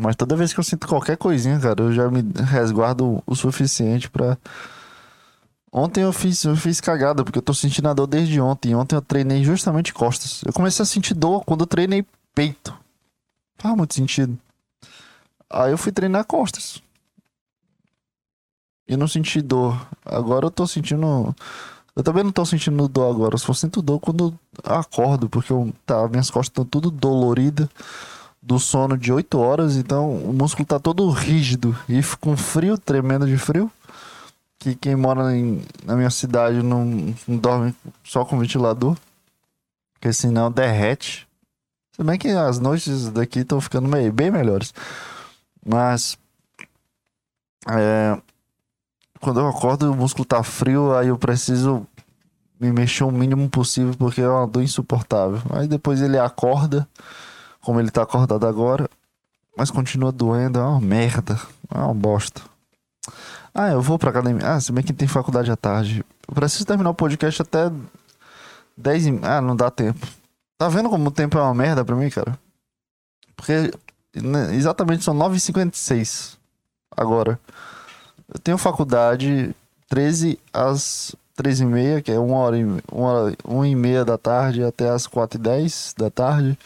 Mas 0.00 0.16
toda 0.16 0.36
vez 0.36 0.52
que 0.52 0.60
eu 0.60 0.64
sinto 0.64 0.88
qualquer 0.88 1.16
coisinha, 1.16 1.58
cara, 1.58 1.82
eu 1.82 1.92
já 1.92 2.10
me 2.10 2.22
resguardo 2.44 3.22
o 3.26 3.34
suficiente 3.34 4.10
para 4.10 4.36
Ontem 5.74 6.02
eu 6.02 6.12
fiz, 6.12 6.44
eu 6.44 6.54
fiz 6.54 6.82
cagada, 6.82 7.24
porque 7.24 7.38
eu 7.38 7.42
tô 7.42 7.54
sentindo 7.54 7.88
a 7.88 7.94
dor 7.94 8.06
desde 8.06 8.38
ontem. 8.38 8.74
Ontem 8.74 8.94
eu 8.94 9.00
treinei 9.00 9.42
justamente 9.42 9.94
costas. 9.94 10.42
Eu 10.44 10.52
comecei 10.52 10.82
a 10.82 10.86
sentir 10.86 11.14
dor 11.14 11.44
quando 11.46 11.62
eu 11.62 11.66
treinei 11.66 12.04
peito. 12.34 12.74
Faz 13.56 13.74
muito 13.74 13.94
sentido. 13.94 14.38
Aí 15.52 15.70
eu 15.70 15.78
fui 15.78 15.92
treinar 15.92 16.24
costas. 16.24 16.82
E 18.88 18.96
não 18.96 19.06
senti 19.06 19.40
dor. 19.40 19.86
Agora 20.04 20.46
eu 20.46 20.50
tô 20.50 20.66
sentindo 20.66 21.34
eu 21.94 22.02
também 22.02 22.24
não 22.24 22.32
tô 22.32 22.44
sentindo 22.46 22.88
dor 22.88 23.10
agora, 23.10 23.34
eu 23.34 23.38
só 23.38 23.52
sinto 23.52 23.82
dor 23.82 24.00
quando 24.00 24.34
acordo, 24.64 25.28
porque 25.28 25.52
eu, 25.52 25.72
tá, 25.84 26.08
minhas 26.08 26.30
costas 26.30 26.48
estão 26.48 26.64
tudo 26.64 26.90
doloridas 26.90 27.68
do 28.40 28.58
sono 28.58 28.96
de 28.96 29.12
8 29.12 29.38
horas, 29.38 29.76
então 29.76 30.10
o 30.10 30.32
músculo 30.32 30.66
tá 30.66 30.80
todo 30.80 31.08
rígido 31.10 31.76
e 31.88 32.00
com 32.18 32.36
frio, 32.36 32.78
tremendo 32.78 33.26
de 33.26 33.36
frio. 33.36 33.70
Que 34.58 34.74
quem 34.74 34.96
mora 34.96 35.36
em, 35.36 35.62
na 35.84 35.94
minha 35.94 36.10
cidade 36.10 36.62
não, 36.62 37.14
não 37.28 37.36
dorme 37.36 37.74
só 38.02 38.24
com 38.24 38.38
ventilador, 38.38 38.96
porque 39.94 40.12
senão 40.12 40.50
derrete. 40.50 41.28
Se 41.94 42.02
bem 42.02 42.18
que 42.18 42.28
as 42.28 42.58
noites 42.58 43.10
daqui 43.10 43.40
estão 43.40 43.60
ficando 43.60 43.86
meio, 43.86 44.12
bem 44.12 44.30
melhores. 44.30 44.72
Mas 45.64 46.18
é, 47.68 48.20
quando 49.20 49.40
eu 49.40 49.48
acordo 49.48 49.92
o 49.92 49.96
músculo 49.96 50.24
tá 50.24 50.42
frio, 50.42 50.94
aí 50.94 51.08
eu 51.08 51.18
preciso 51.18 51.86
me 52.58 52.72
mexer 52.72 53.04
o 53.04 53.10
mínimo 53.10 53.48
possível 53.48 53.94
porque 53.98 54.20
é 54.20 54.28
uma 54.28 54.46
dor 54.46 54.62
insuportável. 54.62 55.40
Aí 55.50 55.66
depois 55.66 56.00
ele 56.00 56.18
acorda, 56.18 56.88
como 57.60 57.80
ele 57.80 57.90
tá 57.90 58.02
acordado 58.02 58.46
agora, 58.46 58.88
mas 59.56 59.70
continua 59.70 60.12
doendo, 60.12 60.58
é 60.58 60.62
uma 60.62 60.80
merda, 60.80 61.40
é 61.72 61.78
uma 61.78 61.94
bosta. 61.94 62.42
Ah, 63.54 63.68
eu 63.68 63.82
vou 63.82 63.98
pra 63.98 64.10
academia. 64.10 64.54
Ah, 64.54 64.60
se 64.60 64.72
bem 64.72 64.82
que 64.82 64.92
tem 64.92 65.06
faculdade 65.06 65.50
à 65.50 65.56
tarde. 65.56 66.04
Eu 66.26 66.34
preciso 66.34 66.64
terminar 66.64 66.90
o 66.90 66.94
podcast 66.94 67.42
até 67.42 67.70
10 68.76 69.06
e... 69.06 69.20
Ah, 69.22 69.40
não 69.40 69.54
dá 69.54 69.70
tempo. 69.70 70.06
Tá 70.56 70.68
vendo 70.68 70.88
como 70.88 71.08
o 71.08 71.10
tempo 71.10 71.36
é 71.36 71.42
uma 71.42 71.54
merda 71.54 71.84
pra 71.84 71.94
mim, 71.94 72.08
cara? 72.08 72.38
Porque 73.36 73.72
exatamente 74.54 75.04
são 75.04 75.14
9h56 75.14 76.36
agora. 76.96 77.38
Eu 78.32 78.38
tenho 78.40 78.58
faculdade 78.58 79.54
13 79.88 80.38
às 80.52 81.14
13 81.34 81.62
e 81.62 81.66
meia, 81.66 82.02
que 82.02 82.10
é 82.10 82.18
uma 82.18 82.36
hora, 82.36 82.58
e, 82.58 82.64
hora, 82.90 83.36
uma 83.44 83.66
e 83.66 83.74
meia 83.74 84.04
da 84.04 84.18
tarde 84.18 84.62
até 84.62 84.88
as 84.88 85.06
4 85.06 85.38
e 85.38 85.42
10 85.42 85.94
da 85.96 86.10
tarde. 86.10 86.58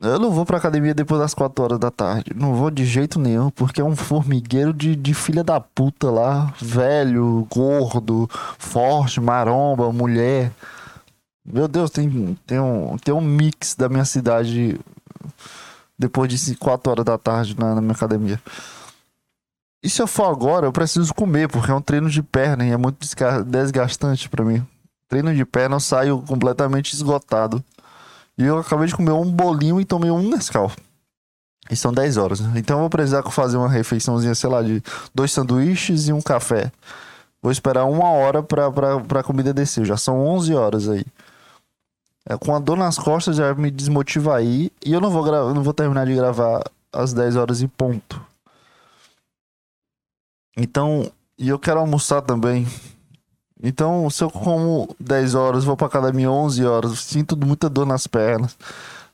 Eu 0.00 0.18
não 0.18 0.32
vou 0.32 0.44
pra 0.44 0.56
academia 0.56 0.92
depois 0.92 1.20
das 1.20 1.32
4 1.32 1.62
horas 1.62 1.78
da 1.78 1.90
tarde. 1.90 2.32
Não 2.34 2.54
vou 2.54 2.70
de 2.70 2.84
jeito 2.84 3.20
nenhum, 3.20 3.50
porque 3.50 3.80
é 3.80 3.84
um 3.84 3.94
formigueiro 3.94 4.72
de, 4.72 4.96
de 4.96 5.14
filha 5.14 5.44
da 5.44 5.60
puta 5.60 6.10
lá. 6.10 6.52
Velho, 6.60 7.46
gordo, 7.48 8.28
forte, 8.58 9.20
maromba, 9.20 9.92
mulher. 9.92 10.50
Meu 11.44 11.68
Deus, 11.68 11.90
tem, 11.90 12.36
tem, 12.46 12.58
um, 12.58 12.96
tem 12.98 13.14
um 13.14 13.20
mix 13.20 13.76
da 13.76 13.88
minha 13.88 14.04
cidade 14.04 14.80
depois 15.98 16.28
de 16.28 16.56
4 16.56 16.90
horas 16.90 17.04
da 17.04 17.18
tarde 17.18 17.56
na, 17.58 17.74
na 17.74 17.80
minha 17.80 17.92
academia. 17.92 18.40
E 19.82 19.90
se 19.90 20.00
eu 20.00 20.06
for 20.06 20.30
agora, 20.30 20.66
eu 20.66 20.72
preciso 20.72 21.12
comer, 21.12 21.48
porque 21.48 21.70
é 21.70 21.74
um 21.74 21.80
treino 21.80 22.08
de 22.08 22.22
perna 22.22 22.64
e 22.64 22.70
é 22.70 22.76
muito 22.76 23.04
desgastante 23.46 24.28
para 24.28 24.44
mim. 24.44 24.64
Treino 25.08 25.34
de 25.34 25.44
perna 25.44 25.76
eu 25.76 25.80
saio 25.80 26.22
completamente 26.22 26.94
esgotado. 26.94 27.62
E 28.38 28.44
eu 28.44 28.58
acabei 28.58 28.86
de 28.86 28.94
comer 28.94 29.10
um 29.10 29.30
bolinho 29.30 29.80
e 29.80 29.84
tomei 29.84 30.10
um 30.10 30.30
Nescau. 30.30 30.70
E 31.70 31.76
são 31.76 31.92
10 31.92 32.16
horas. 32.16 32.40
Né? 32.40 32.52
Então 32.56 32.76
eu 32.76 32.80
vou 32.80 32.90
precisar 32.90 33.22
fazer 33.24 33.56
uma 33.56 33.68
refeiçãozinha, 33.68 34.34
sei 34.34 34.48
lá, 34.48 34.62
de 34.62 34.82
dois 35.14 35.32
sanduíches 35.32 36.08
e 36.08 36.12
um 36.12 36.20
café. 36.20 36.70
Vou 37.42 37.50
esperar 37.50 37.84
uma 37.84 38.08
hora 38.08 38.42
pra, 38.42 38.70
pra, 38.70 39.00
pra 39.00 39.22
comida 39.22 39.52
descer. 39.52 39.84
Já 39.84 39.96
são 39.96 40.20
11 40.20 40.54
horas 40.54 40.88
aí. 40.88 41.04
É, 42.28 42.36
com 42.36 42.54
a 42.54 42.58
dor 42.58 42.76
nas 42.76 42.98
costas 42.98 43.36
já 43.36 43.54
me 43.54 43.70
desmotiva 43.70 44.36
aí. 44.36 44.70
E 44.84 44.92
eu 44.92 45.00
não 45.00 45.10
vou, 45.10 45.22
gra... 45.22 45.52
não 45.52 45.62
vou 45.62 45.74
terminar 45.74 46.06
de 46.06 46.14
gravar 46.14 46.62
às 46.92 47.12
10 47.12 47.36
horas 47.36 47.62
e 47.62 47.68
ponto. 47.68 48.20
Então, 50.56 51.10
e 51.38 51.48
eu 51.48 51.58
quero 51.58 51.80
almoçar 51.80 52.22
também. 52.22 52.66
Então, 53.62 54.10
se 54.10 54.22
eu 54.24 54.30
como 54.30 54.94
10 54.98 55.34
horas, 55.34 55.64
vou 55.64 55.76
pra 55.76 55.86
academia 55.86 56.30
11 56.30 56.64
horas, 56.64 56.98
sinto 56.98 57.36
muita 57.36 57.68
dor 57.68 57.86
nas 57.86 58.06
pernas. 58.06 58.56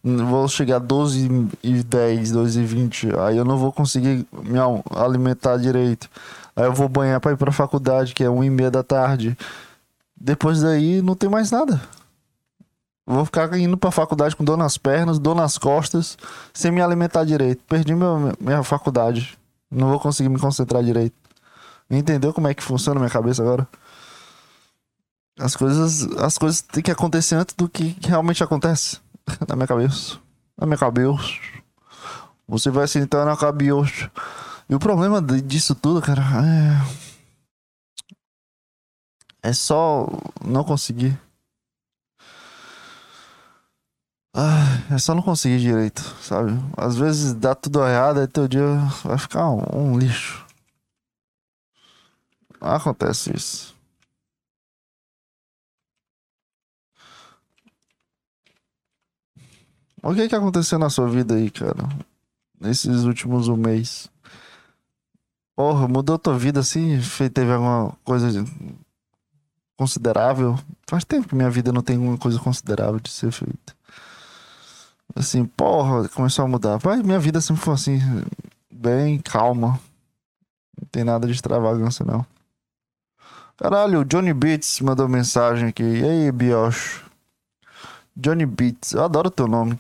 Vou 0.03 0.49
chegar 0.49 0.77
a 0.77 0.79
12 0.79 1.49
e 1.63 1.83
10, 1.83 2.33
12 2.33 2.61
e 2.61 2.65
20. 2.65 3.09
Aí 3.19 3.37
eu 3.37 3.45
não 3.45 3.59
vou 3.59 3.73
conseguir 3.73 4.27
me 4.45 4.59
alimentar 4.95 5.59
direito. 5.59 6.09
Aí 6.57 6.65
eu 6.65 6.73
vou 6.73 6.89
banhar 6.89 7.21
pra 7.21 7.33
ir 7.33 7.37
pra 7.37 7.53
faculdade, 7.53 8.15
que 8.15 8.25
é 8.25 8.31
1 8.31 8.45
e 8.45 8.51
meia 8.51 8.71
da 8.71 8.83
tarde. 8.83 9.37
Depois 10.19 10.63
daí, 10.63 11.03
não 11.03 11.15
tem 11.15 11.29
mais 11.29 11.51
nada. 11.51 11.81
Vou 13.11 13.25
ficar 13.25 13.51
indo 13.59 13.75
pra 13.75 13.91
faculdade 13.91 14.37
com 14.37 14.45
dor 14.45 14.59
nas 14.59 14.77
pernas, 14.77 15.19
dor 15.19 15.35
nas 15.35 15.57
costas, 15.57 16.19
sem 16.53 16.71
me 16.71 16.83
alimentar 16.83 17.25
direito. 17.25 17.63
Perdi 17.67 17.95
meu, 17.95 18.35
minha 18.39 18.63
faculdade. 18.63 19.39
Não 19.71 19.89
vou 19.89 19.99
conseguir 19.99 20.29
me 20.29 20.39
concentrar 20.39 20.85
direito. 20.85 21.17
Entendeu 21.91 22.35
como 22.35 22.49
é 22.49 22.53
que 22.55 22.63
funciona 22.63 23.01
minha 23.01 23.09
cabeça 23.09 23.41
agora? 23.41 23.67
As 25.41 25.57
coisas, 25.57 26.03
as 26.19 26.37
coisas 26.37 26.61
têm 26.61 26.83
que 26.83 26.91
acontecer 26.91 27.37
antes 27.37 27.55
do 27.55 27.67
que 27.67 27.97
realmente 28.03 28.45
acontece. 28.45 29.01
Na 29.49 29.57
minha 29.57 29.67
cabeça. 29.67 30.19
Na 30.59 30.67
minha 30.67 30.77
cabeça. 30.79 31.17
Você 32.47 32.71
vai 32.71 32.87
sentar 32.87 33.25
na 33.25 33.39
cabeça. 33.39 34.11
E 34.69 34.75
o 34.75 34.79
problema 34.79 35.23
disso 35.23 35.75
tudo, 35.75 36.03
cara, 36.03 36.23
é. 39.43 39.49
É 39.49 39.53
só 39.55 40.07
não 40.45 40.63
conseguir. 40.63 41.19
Ah, 44.41 44.95
é 44.95 44.99
só 44.99 45.17
não 45.17 45.23
conseguir 45.23 45.59
direito, 45.59 46.01
sabe? 46.23 46.53
Às 46.77 46.97
vezes 46.97 47.35
dá 47.35 47.57
tudo 47.57 47.85
errado 47.85 48.23
e 48.23 48.29
teu 48.29 48.47
dia 48.47 48.63
vai 49.03 49.19
ficar 49.19 49.51
um, 49.51 49.65
um 49.95 49.99
lixo. 49.99 50.47
Acontece 52.61 53.37
isso. 53.37 53.75
O 60.01 60.15
que 60.15 60.29
que 60.29 60.37
aconteceu 60.37 60.79
na 60.79 60.89
sua 60.89 61.09
vida 61.09 61.35
aí, 61.35 61.51
cara? 61.51 61.89
Nesses 62.61 63.03
últimos 63.03 63.49
um 63.49 63.57
mês. 63.57 64.09
Porra, 65.57 65.89
mudou 65.89 66.17
tua 66.17 66.39
vida 66.39 66.61
assim? 66.61 67.01
Teve 67.35 67.53
alguma 67.53 67.93
coisa 68.05 68.29
considerável? 69.77 70.57
Faz 70.89 71.05
tempo 71.05 71.27
que 71.27 71.35
minha 71.35 71.51
vida 71.51 71.73
não 71.73 71.83
tem 71.83 71.97
alguma 71.97 72.17
coisa 72.17 72.39
considerável 72.39 73.01
de 73.01 73.11
ser 73.11 73.33
feita. 73.33 73.78
Assim, 75.15 75.45
porra, 75.45 76.09
começou 76.09 76.45
a 76.45 76.49
mudar. 76.49 76.79
Pai, 76.79 77.03
minha 77.03 77.19
vida 77.19 77.41
sempre 77.41 77.63
foi 77.63 77.75
assim, 77.75 77.99
bem 78.71 79.19
calma. 79.19 79.81
Não 80.81 80.89
tem 80.91 81.05
nada 81.05 81.27
de 81.27 81.33
extravagância, 81.33 82.05
não. 82.05 82.25
Caralho, 83.57 84.01
o 84.01 84.05
Johnny 84.05 84.33
Beats 84.33 84.81
mandou 84.81 85.09
mensagem 85.09 85.69
aqui. 85.69 85.83
E 85.83 86.05
aí, 86.05 86.33
Biocho? 86.33 87.05
Johnny 88.17 88.47
Beats, 88.47 88.93
eu 88.93 89.03
adoro 89.03 89.31
teu 89.31 89.49
nome. 89.49 89.79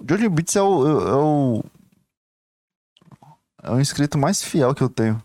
Johnny 0.00 0.28
Beats 0.28 0.54
é 0.54 0.62
o, 0.62 0.86
é, 0.86 1.10
é 1.10 1.14
o. 1.14 1.64
É 3.62 3.70
o 3.72 3.80
inscrito 3.80 4.16
mais 4.16 4.42
fiel 4.42 4.74
que 4.74 4.82
eu 4.82 4.88
tenho. 4.88 5.20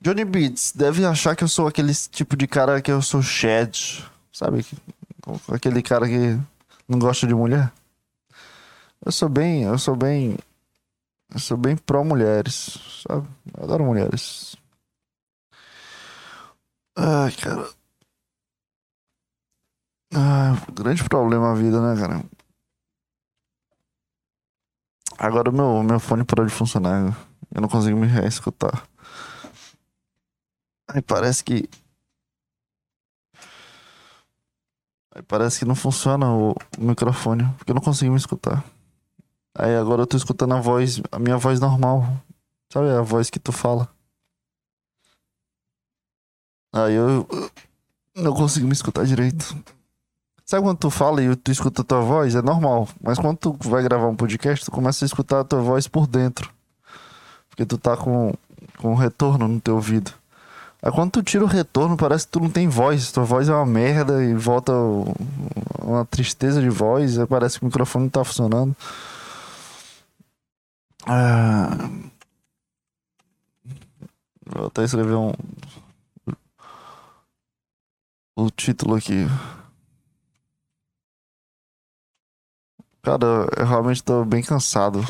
Johnny 0.00 0.24
Beats 0.24 0.72
deve 0.72 1.04
achar 1.04 1.34
que 1.36 1.44
eu 1.44 1.48
sou 1.48 1.66
aquele 1.66 1.92
tipo 1.94 2.36
de 2.36 2.46
cara 2.46 2.80
que 2.80 2.90
eu 2.90 3.02
sou 3.02 3.20
Shed. 3.20 4.02
Sabe? 4.32 4.64
Aquele 5.52 5.82
cara 5.82 6.06
que 6.06 6.38
não 6.88 6.98
gosta 6.98 7.26
de 7.26 7.34
mulher. 7.34 7.72
Eu 9.04 9.12
sou 9.12 9.28
bem. 9.28 9.62
Eu 9.64 9.78
sou 9.78 9.94
bem. 9.94 10.38
Eu 11.32 11.38
sou 11.38 11.56
bem 11.56 11.76
pró-mulheres. 11.76 13.04
Sabe? 13.06 13.28
Eu 13.56 13.64
adoro 13.64 13.84
mulheres. 13.84 14.56
Ai, 16.96 17.32
cara. 17.32 17.68
Ah, 20.14 20.54
grande 20.72 21.04
problema 21.04 21.52
a 21.52 21.54
vida, 21.54 21.80
né, 21.80 22.00
cara? 22.00 22.24
Agora 25.18 25.50
o 25.50 25.52
meu, 25.52 25.82
meu 25.82 26.00
fone 26.00 26.24
parou 26.24 26.46
de 26.46 26.52
funcionar. 26.52 27.16
Eu 27.54 27.60
não 27.60 27.68
consigo 27.68 27.98
me 27.98 28.06
reescutar. 28.06 28.88
Aí 30.88 31.02
parece 31.02 31.44
que. 31.44 31.68
Parece 35.26 35.60
que 35.60 35.64
não 35.64 35.74
funciona 35.74 36.30
o, 36.30 36.54
microfone. 36.78 37.44
Porque 37.56 37.70
eu 37.70 37.74
não 37.74 37.82
consigo 37.82 38.12
me 38.12 38.18
escutar. 38.18 38.64
Aí 39.56 39.74
agora 39.76 40.02
eu 40.02 40.06
tô 40.06 40.16
escutando 40.16 40.54
a 40.54 40.60
voz, 40.60 41.00
a 41.10 41.18
minha 41.18 41.36
voz 41.36 41.60
normal. 41.60 42.06
Sabe 42.72 42.90
a 42.90 43.02
voz 43.02 43.30
que 43.30 43.38
tu 43.38 43.50
fala? 43.50 43.88
Aí 46.72 46.94
eu, 46.94 47.26
eu 47.30 47.50
não 48.14 48.34
consigo 48.34 48.66
me 48.66 48.72
escutar 48.72 49.04
direito. 49.04 49.56
Sabe 50.44 50.62
quando 50.62 50.78
tu 50.78 50.90
fala 50.90 51.22
e 51.22 51.36
tu 51.36 51.50
escuta 51.50 51.82
a 51.82 51.84
tua 51.84 52.00
voz? 52.00 52.34
É 52.34 52.42
normal. 52.42 52.88
Mas 53.02 53.18
quando 53.18 53.36
tu 53.36 53.58
vai 53.68 53.82
gravar 53.82 54.06
um 54.06 54.16
podcast, 54.16 54.64
tu 54.64 54.70
começa 54.70 55.04
a 55.04 55.06
escutar 55.06 55.40
a 55.40 55.44
tua 55.44 55.60
voz 55.60 55.88
por 55.88 56.06
dentro. 56.06 56.50
Porque 57.50 57.66
tu 57.66 57.76
tá 57.76 57.96
com, 57.96 58.32
com 58.78 58.94
retorno 58.94 59.48
no 59.48 59.60
teu 59.60 59.74
ouvido. 59.74 60.12
Aí 60.80 60.92
quando 60.92 61.10
tu 61.12 61.22
tira 61.22 61.44
o 61.44 61.48
retorno, 61.48 61.96
parece 61.96 62.26
que 62.26 62.32
tu 62.32 62.40
não 62.40 62.50
tem 62.50 62.68
voz. 62.68 63.10
Tua 63.10 63.24
voz 63.24 63.48
é 63.48 63.54
uma 63.54 63.66
merda 63.66 64.22
e 64.22 64.34
volta 64.34 64.72
uma 65.82 66.04
tristeza 66.06 66.60
de 66.60 66.70
voz. 66.70 67.16
Parece 67.28 67.58
que 67.58 67.64
o 67.64 67.66
microfone 67.66 68.04
não 68.04 68.10
tá 68.10 68.24
funcionando. 68.24 68.76
Ah... 71.06 71.68
Vou 74.46 74.66
até 74.66 74.84
escrever 74.84 75.14
um. 75.14 75.32
O 78.36 78.50
título 78.50 78.94
aqui. 78.94 79.26
Cara, 83.02 83.48
eu 83.56 83.66
realmente 83.66 84.02
tô 84.02 84.24
bem 84.24 84.42
cansado. 84.42 85.04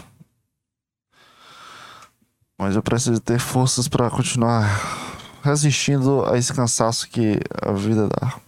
Mas 2.59 2.75
eu 2.75 2.83
preciso 2.83 3.21
ter 3.21 3.39
forças 3.39 3.87
para 3.87 4.11
continuar 4.11 5.08
resistindo 5.49 6.25
a 6.25 6.37
esse 6.37 6.53
cansaço 6.53 7.09
que 7.09 7.41
a 7.63 7.73
vida 7.73 8.09
dá. 8.09 8.41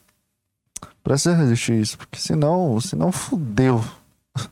Preciso 1.03 1.35
resistir 1.35 1.81
isso, 1.81 1.99
porque 1.99 2.19
senão, 2.19 2.81
senão 2.81 3.11
fudeu. 3.11 3.83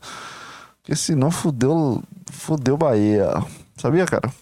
Porque 0.81 0.95
senão 0.95 1.29
fudeu, 1.29 2.01
fudeu 2.31 2.75
Bahia. 2.75 3.29
Sabia, 3.77 4.07
cara? 4.07 4.33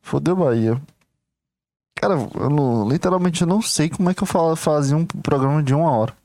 Fudeu 0.00 0.36
Bahia. 0.36 0.80
Cara, 1.96 2.14
eu 2.14 2.48
não, 2.48 2.88
literalmente 2.88 3.42
eu 3.42 3.46
não 3.48 3.60
sei 3.60 3.90
como 3.90 4.08
é 4.08 4.14
que 4.14 4.22
eu 4.22 4.56
fazia 4.56 4.96
um 4.96 5.04
programa 5.04 5.62
de 5.62 5.74
uma 5.74 5.90
hora. 5.90 6.16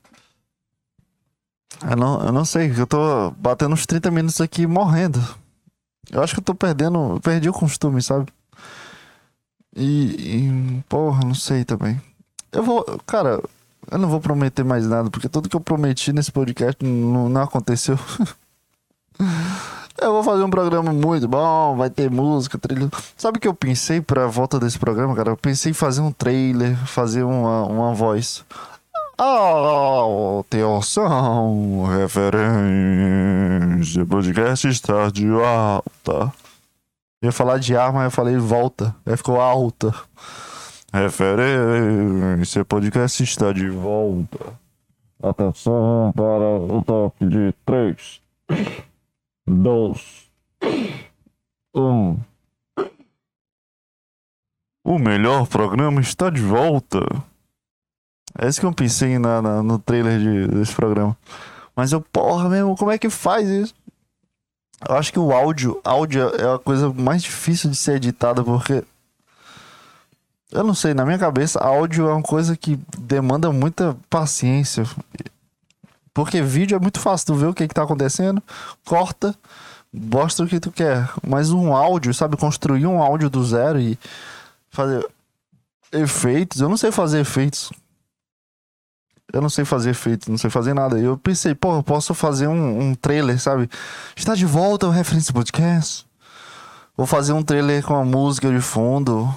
Eu 1.82 1.96
não, 1.96 2.22
eu 2.26 2.32
não 2.32 2.44
sei, 2.44 2.70
eu 2.70 2.86
tô 2.86 3.30
batendo 3.32 3.72
uns 3.72 3.86
30 3.86 4.10
minutos 4.10 4.40
aqui 4.40 4.66
morrendo. 4.66 5.18
Eu 6.10 6.22
acho 6.22 6.34
que 6.34 6.40
eu 6.40 6.44
tô 6.44 6.54
perdendo. 6.54 7.20
Perdi 7.22 7.48
o 7.48 7.52
costume, 7.52 8.02
sabe? 8.02 8.26
E, 9.74 10.46
e. 10.48 10.82
Porra, 10.88 11.24
não 11.24 11.34
sei 11.34 11.64
também. 11.64 12.00
Eu 12.52 12.62
vou. 12.62 12.84
Cara, 13.06 13.40
eu 13.90 13.98
não 13.98 14.08
vou 14.08 14.20
prometer 14.20 14.64
mais 14.64 14.86
nada, 14.86 15.10
porque 15.10 15.28
tudo 15.28 15.48
que 15.48 15.56
eu 15.56 15.60
prometi 15.60 16.12
nesse 16.12 16.30
podcast 16.30 16.84
não, 16.84 17.28
não 17.28 17.42
aconteceu. 17.42 17.98
eu 20.00 20.12
vou 20.12 20.22
fazer 20.22 20.42
um 20.42 20.50
programa 20.50 20.92
muito 20.92 21.26
bom, 21.28 21.76
vai 21.76 21.90
ter 21.90 22.10
música, 22.10 22.58
trilha. 22.58 22.88
Sabe 23.16 23.38
o 23.38 23.40
que 23.40 23.48
eu 23.48 23.54
pensei 23.54 24.00
pra 24.00 24.26
volta 24.26 24.58
desse 24.58 24.78
programa, 24.78 25.14
cara? 25.14 25.30
Eu 25.30 25.36
pensei 25.36 25.70
em 25.70 25.74
fazer 25.74 26.00
um 26.00 26.12
trailer, 26.12 26.76
fazer 26.86 27.22
uma, 27.22 27.64
uma 27.64 27.94
voz. 27.94 28.44
Atenção, 30.40 31.84
referência, 31.84 32.46
podcast 34.06 34.66
está 34.68 35.10
de 35.10 35.28
alta. 35.28 36.32
Ia 37.22 37.30
falar 37.30 37.58
de 37.58 37.76
ar, 37.76 37.92
mas 37.92 38.04
eu 38.04 38.10
falei 38.10 38.38
volta. 38.38 38.96
Aí 39.04 39.14
ficou 39.14 39.38
alta. 39.38 39.94
Referência, 40.90 42.64
podcast 42.64 43.22
está 43.22 43.52
de 43.52 43.68
volta. 43.68 44.58
Atenção 45.22 46.12
para 46.16 46.74
o 46.74 46.82
toque 46.82 47.26
de 47.26 47.52
3, 47.66 48.22
2, 49.46 50.30
1. 51.76 52.18
O 54.82 54.98
melhor 54.98 55.46
programa 55.46 56.00
está 56.00 56.30
de 56.30 56.40
volta. 56.40 57.00
É 58.38 58.48
isso 58.48 58.60
que 58.60 58.66
eu 58.66 58.72
pensei 58.72 59.18
na, 59.18 59.42
na, 59.42 59.62
no 59.62 59.78
trailer 59.78 60.18
de, 60.18 60.48
desse 60.48 60.74
programa. 60.74 61.14
Mas 61.76 61.92
eu, 61.92 62.00
porra 62.00 62.48
mesmo, 62.48 62.74
como 62.76 62.90
é 62.90 62.96
que 62.96 63.10
faz 63.10 63.46
isso? 63.46 63.74
Eu 64.88 64.96
acho 64.96 65.12
que 65.12 65.18
o 65.18 65.32
áudio, 65.32 65.80
áudio 65.84 66.28
é 66.36 66.54
a 66.54 66.58
coisa 66.58 66.92
mais 66.92 67.22
difícil 67.22 67.70
de 67.70 67.76
ser 67.76 67.96
editada, 67.96 68.42
porque. 68.42 68.82
Eu 70.50 70.64
não 70.64 70.74
sei, 70.74 70.94
na 70.94 71.04
minha 71.04 71.18
cabeça, 71.18 71.60
áudio 71.60 72.08
é 72.08 72.12
uma 72.12 72.22
coisa 72.22 72.56
que 72.56 72.76
demanda 72.98 73.52
muita 73.52 73.96
paciência. 74.08 74.84
Porque 76.12 76.42
vídeo 76.42 76.76
é 76.76 76.80
muito 76.80 76.98
fácil, 76.98 77.28
tu 77.28 77.34
vê 77.36 77.46
o 77.46 77.54
que, 77.54 77.68
que 77.68 77.74
tá 77.74 77.84
acontecendo, 77.84 78.42
corta, 78.84 79.32
mostra 79.92 80.44
o 80.44 80.48
que 80.48 80.58
tu 80.58 80.72
quer. 80.72 81.08
Mas 81.24 81.50
um 81.50 81.72
áudio, 81.72 82.12
sabe, 82.12 82.36
construir 82.36 82.86
um 82.86 83.00
áudio 83.00 83.30
do 83.30 83.44
zero 83.44 83.78
e 83.78 83.96
fazer 84.70 85.06
efeitos, 85.92 86.60
eu 86.60 86.68
não 86.68 86.76
sei 86.76 86.90
fazer 86.90 87.20
efeitos. 87.20 87.70
Eu 89.32 89.40
não 89.40 89.48
sei 89.48 89.64
fazer 89.64 89.90
efeitos, 89.90 90.28
não 90.28 90.38
sei 90.38 90.50
fazer 90.50 90.74
nada. 90.74 90.98
Eu 90.98 91.16
pensei, 91.16 91.54
pô, 91.54 91.76
eu 91.76 91.82
posso 91.82 92.14
fazer 92.14 92.46
um, 92.46 92.90
um 92.90 92.94
trailer, 92.94 93.40
sabe? 93.40 93.68
Está 94.16 94.34
de 94.34 94.46
volta 94.46 94.86
o 94.86 94.90
Referência 94.90 95.32
Podcast. 95.32 96.06
Vou 96.96 97.06
fazer 97.06 97.32
um 97.32 97.42
trailer 97.42 97.84
com 97.84 97.94
a 97.94 98.04
música 98.04 98.50
de 98.50 98.60
fundo. 98.60 99.32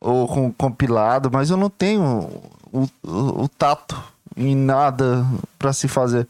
Ou 0.00 0.28
com 0.28 0.52
compilado, 0.52 1.30
mas 1.32 1.48
eu 1.48 1.56
não 1.56 1.70
tenho 1.70 2.28
o, 2.70 2.88
o, 3.02 3.44
o 3.44 3.48
tato 3.48 4.02
em 4.36 4.54
nada 4.54 5.24
para 5.58 5.72
se 5.72 5.88
fazer. 5.88 6.28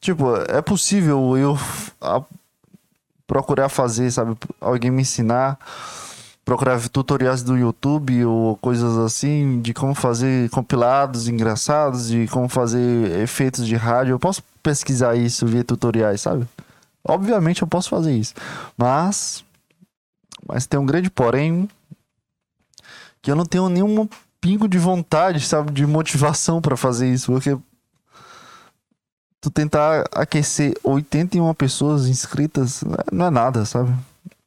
Tipo, 0.00 0.36
é 0.48 0.60
possível 0.60 1.36
eu 1.36 1.58
a, 2.00 2.22
procurar 3.26 3.68
fazer, 3.68 4.10
sabe? 4.10 4.36
Alguém 4.60 4.90
me 4.90 5.02
ensinar 5.02 5.58
procurar 6.48 6.80
tutoriais 6.88 7.42
do 7.42 7.58
YouTube 7.58 8.24
ou 8.24 8.56
coisas 8.56 8.96
assim 8.96 9.60
de 9.60 9.74
como 9.74 9.94
fazer 9.94 10.48
compilados 10.48 11.28
engraçados, 11.28 12.08
de 12.08 12.26
como 12.28 12.48
fazer 12.48 13.20
efeitos 13.20 13.66
de 13.66 13.76
rádio. 13.76 14.12
Eu 14.12 14.18
posso 14.18 14.42
pesquisar 14.62 15.14
isso 15.14 15.46
via 15.46 15.62
tutoriais, 15.62 16.22
sabe? 16.22 16.48
Obviamente 17.06 17.60
eu 17.60 17.68
posso 17.68 17.90
fazer 17.90 18.16
isso. 18.16 18.32
Mas 18.78 19.44
mas 20.48 20.64
tem 20.64 20.80
um 20.80 20.86
grande 20.86 21.10
porém 21.10 21.68
que 23.20 23.30
eu 23.30 23.36
não 23.36 23.44
tenho 23.44 23.68
nenhum 23.68 24.08
pingo 24.40 24.66
de 24.66 24.78
vontade, 24.78 25.46
sabe, 25.46 25.70
de 25.70 25.86
motivação 25.86 26.62
para 26.64 26.78
fazer 26.78 27.12
isso, 27.12 27.30
porque 27.30 27.58
tu 29.38 29.50
tentar 29.50 30.06
aquecer 30.12 30.74
81 30.82 31.52
pessoas 31.52 32.06
inscritas 32.06 32.82
não 33.12 33.26
é 33.26 33.30
nada, 33.30 33.66
sabe? 33.66 33.94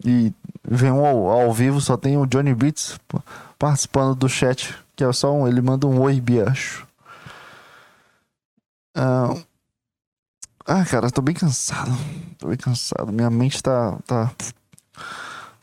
E 0.04 0.34
vem 0.64 0.92
um 0.92 1.06
ao, 1.06 1.30
ao, 1.30 1.54
vivo, 1.54 1.82
só 1.82 1.98
tem 1.98 2.18
o 2.18 2.26
Johnny 2.26 2.54
Beats 2.54 3.00
participando 3.58 4.16
do 4.16 4.30
chat, 4.30 4.76
que 4.96 5.04
é 5.04 5.12
só 5.12 5.34
um, 5.34 5.48
ele 5.48 5.62
manda 5.62 5.88
um 5.88 6.00
oi, 6.02 6.20
biacho. 6.20 6.88
Ah, 8.96 9.36
ah, 10.66 10.86
cara, 10.86 11.10
tô 11.10 11.22
bem 11.22 11.36
cansado. 11.36 11.92
Tô 12.38 12.48
bem 12.48 12.58
cansado. 12.58 13.12
Minha 13.12 13.30
mente 13.30 13.62
tá. 13.62 13.98
tá, 14.06 14.32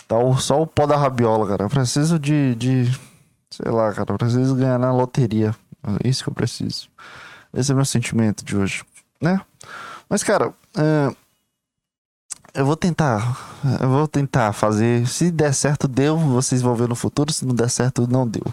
tá 0.06 0.16
só 0.38 0.61
o 0.61 0.66
pó 0.66 0.87
da 0.87 0.96
rabiola, 0.96 1.46
cara. 1.46 1.64
Eu 1.64 1.68
preciso 1.68 2.18
de, 2.18 2.54
de. 2.56 2.98
Sei 3.50 3.70
lá, 3.70 3.92
cara. 3.92 4.12
Eu 4.12 4.18
preciso 4.18 4.54
ganhar 4.54 4.78
na 4.78 4.92
loteria. 4.92 5.54
É 6.04 6.08
isso 6.08 6.24
que 6.24 6.30
eu 6.30 6.34
preciso. 6.34 6.88
Esse 7.54 7.72
é 7.72 7.74
meu 7.74 7.84
sentimento 7.84 8.44
de 8.44 8.56
hoje, 8.56 8.84
né? 9.20 9.40
Mas, 10.08 10.22
cara. 10.22 10.48
Uh, 10.76 11.16
eu 12.54 12.66
vou 12.66 12.76
tentar. 12.76 13.58
Eu 13.80 13.88
vou 13.88 14.08
tentar 14.08 14.52
fazer. 14.52 15.06
Se 15.06 15.30
der 15.30 15.54
certo, 15.54 15.87
deu. 15.88 16.16
Vocês 16.18 16.62
vão 16.62 16.74
ver 16.74 16.88
no 16.88 16.94
futuro. 16.94 17.32
Se 17.32 17.44
não 17.44 17.54
der 17.54 17.70
certo, 17.70 18.06
não 18.08 18.26
deu. 18.26 18.44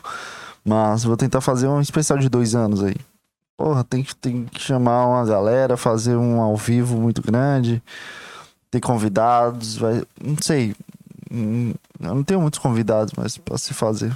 Mas 0.64 1.04
vou 1.04 1.18
tentar 1.18 1.42
fazer 1.42 1.68
um 1.68 1.82
especial 1.82 2.18
de 2.20 2.30
dois 2.30 2.56
anos 2.56 2.84
aí. 2.84 2.96
Porra, 3.58 3.84
tem 3.84 4.04
que, 4.04 4.16
tem 4.16 4.46
que 4.46 4.60
chamar 4.60 5.06
uma 5.08 5.26
galera, 5.26 5.78
fazer 5.78 6.16
um 6.16 6.42
ao 6.42 6.58
vivo 6.58 6.98
muito 6.98 7.22
grande. 7.22 7.82
Ter 8.70 8.82
convidados. 8.82 9.78
Vai, 9.78 10.04
não 10.22 10.36
sei. 10.42 10.76
Hum, 11.32 11.74
eu 12.00 12.16
não 12.16 12.24
tenho 12.24 12.42
muitos 12.42 12.60
convidados, 12.60 13.14
mas 13.18 13.38
pra 13.38 13.58
se 13.58 13.74
fazer. 13.74 14.16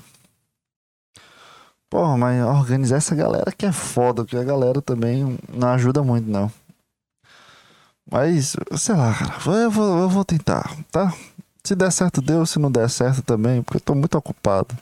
Porra, 1.89 2.17
mas 2.17 2.43
organizar 2.45 2.97
essa 2.97 3.15
galera 3.15 3.51
que 3.51 3.65
é 3.65 3.71
foda, 3.71 4.23
porque 4.23 4.37
a 4.37 4.43
galera 4.43 4.81
também 4.81 5.37
não 5.51 5.69
ajuda 5.69 6.03
muito, 6.03 6.29
não. 6.29 6.51
Mas, 8.11 8.55
sei 8.77 8.95
lá, 8.95 9.13
cara, 9.13 9.61
eu 9.61 9.69
vou, 9.69 9.99
eu 9.99 10.09
vou 10.09 10.25
tentar, 10.25 10.75
tá? 10.91 11.13
Se 11.63 11.75
der 11.75 11.91
certo, 11.91 12.21
deu. 12.21 12.45
Se 12.45 12.57
não 12.57 12.71
der 12.71 12.89
certo 12.89 13.21
também, 13.21 13.61
porque 13.61 13.77
eu 13.77 13.81
tô 13.81 13.93
muito 13.93 14.17
ocupado. 14.17 14.75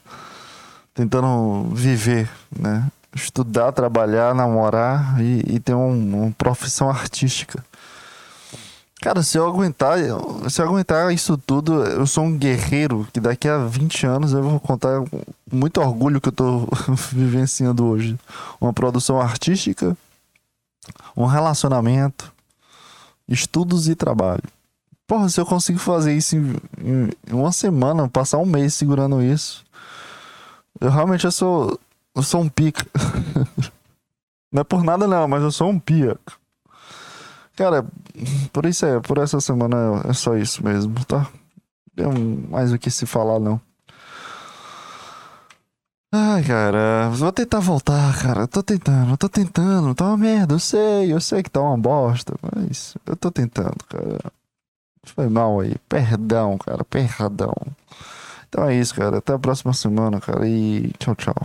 Tentando 0.93 1.69
viver, 1.73 2.29
né? 2.57 2.87
Estudar, 3.13 3.71
trabalhar, 3.71 4.33
namorar 4.33 5.19
e, 5.21 5.55
e 5.55 5.59
ter 5.59 5.73
um, 5.73 6.23
uma 6.23 6.31
profissão 6.31 6.89
artística. 6.89 7.63
Cara, 9.01 9.21
se 9.21 9.37
eu 9.37 9.45
aguentar, 9.45 9.97
se 10.49 10.61
eu 10.61 10.65
aguentar 10.65 11.13
isso 11.13 11.37
tudo, 11.37 11.83
eu 11.83 12.07
sou 12.07 12.23
um 12.23 12.37
guerreiro 12.37 13.07
que 13.13 13.19
daqui 13.19 13.47
a 13.47 13.59
20 13.59 14.05
anos 14.07 14.33
eu 14.33 14.41
vou 14.41 14.59
contar 14.59 15.01
com 15.01 15.21
muito 15.51 15.79
orgulho 15.79 16.19
que 16.19 16.29
eu 16.29 16.33
tô 16.33 16.67
vivenciando 17.11 17.85
hoje. 17.85 18.17
Uma 18.59 18.73
produção 18.73 19.21
artística, 19.21 19.95
um 21.15 21.25
relacionamento, 21.25 22.33
estudos 23.27 23.87
e 23.87 23.95
trabalho. 23.95 24.43
Porra, 25.05 25.29
se 25.29 25.39
eu 25.39 25.45
consigo 25.45 25.79
fazer 25.79 26.13
isso 26.13 26.35
em, 26.35 26.55
em, 26.79 27.09
uma 27.31 27.51
semana, 27.51 28.09
passar 28.09 28.37
um 28.39 28.45
mês 28.45 28.73
segurando 28.73 29.21
isso, 29.21 29.65
eu 30.79 30.89
realmente 30.89 31.25
eu 31.25 31.31
sou, 31.31 31.79
eu 32.13 32.23
sou 32.23 32.41
um 32.41 32.49
pica. 32.49 32.85
não 34.51 34.61
é 34.61 34.63
por 34.63 34.83
nada 34.83 35.07
não, 35.07 35.27
mas 35.27 35.41
eu 35.43 35.51
sou 35.51 35.69
um 35.69 35.79
pia. 35.79 36.17
Cara, 37.55 37.85
por 38.51 38.65
isso 38.65 38.85
é, 38.85 38.99
por 38.99 39.17
essa 39.17 39.39
semana 39.39 40.01
é 40.05 40.13
só 40.13 40.35
isso 40.35 40.63
mesmo, 40.63 40.93
tá? 41.05 41.27
Tem 41.95 42.05
mais 42.49 42.71
o 42.71 42.77
que 42.77 42.91
se 42.91 43.05
falar 43.05 43.39
não. 43.39 43.59
Ai, 46.19 46.43
cara, 46.43 47.09
vou 47.11 47.31
tentar 47.31 47.59
voltar, 47.59 48.17
cara. 48.19 48.47
tô 48.47 48.63
tentando, 48.63 49.15
tô 49.17 49.29
tentando. 49.29 49.93
Tá 49.93 50.05
uma 50.05 50.17
merda, 50.17 50.55
eu 50.55 50.59
sei, 50.59 51.13
eu 51.13 51.21
sei 51.21 51.43
que 51.43 51.49
tá 51.51 51.61
uma 51.61 51.77
bosta, 51.77 52.33
mas 52.41 52.95
eu 53.05 53.15
tô 53.15 53.31
tentando, 53.31 53.77
cara. 53.87 54.31
Foi 55.03 55.29
mal 55.29 55.59
aí. 55.59 55.75
Perdão, 55.87 56.57
cara, 56.57 56.83
perdão. 56.83 57.53
Então 58.49 58.65
é 58.65 58.75
isso, 58.75 58.95
cara. 58.95 59.19
Até 59.19 59.33
a 59.33 59.39
próxima 59.39 59.73
semana, 59.73 60.19
cara. 60.19 60.47
E 60.47 60.91
tchau, 60.99 61.15
tchau. 61.15 61.35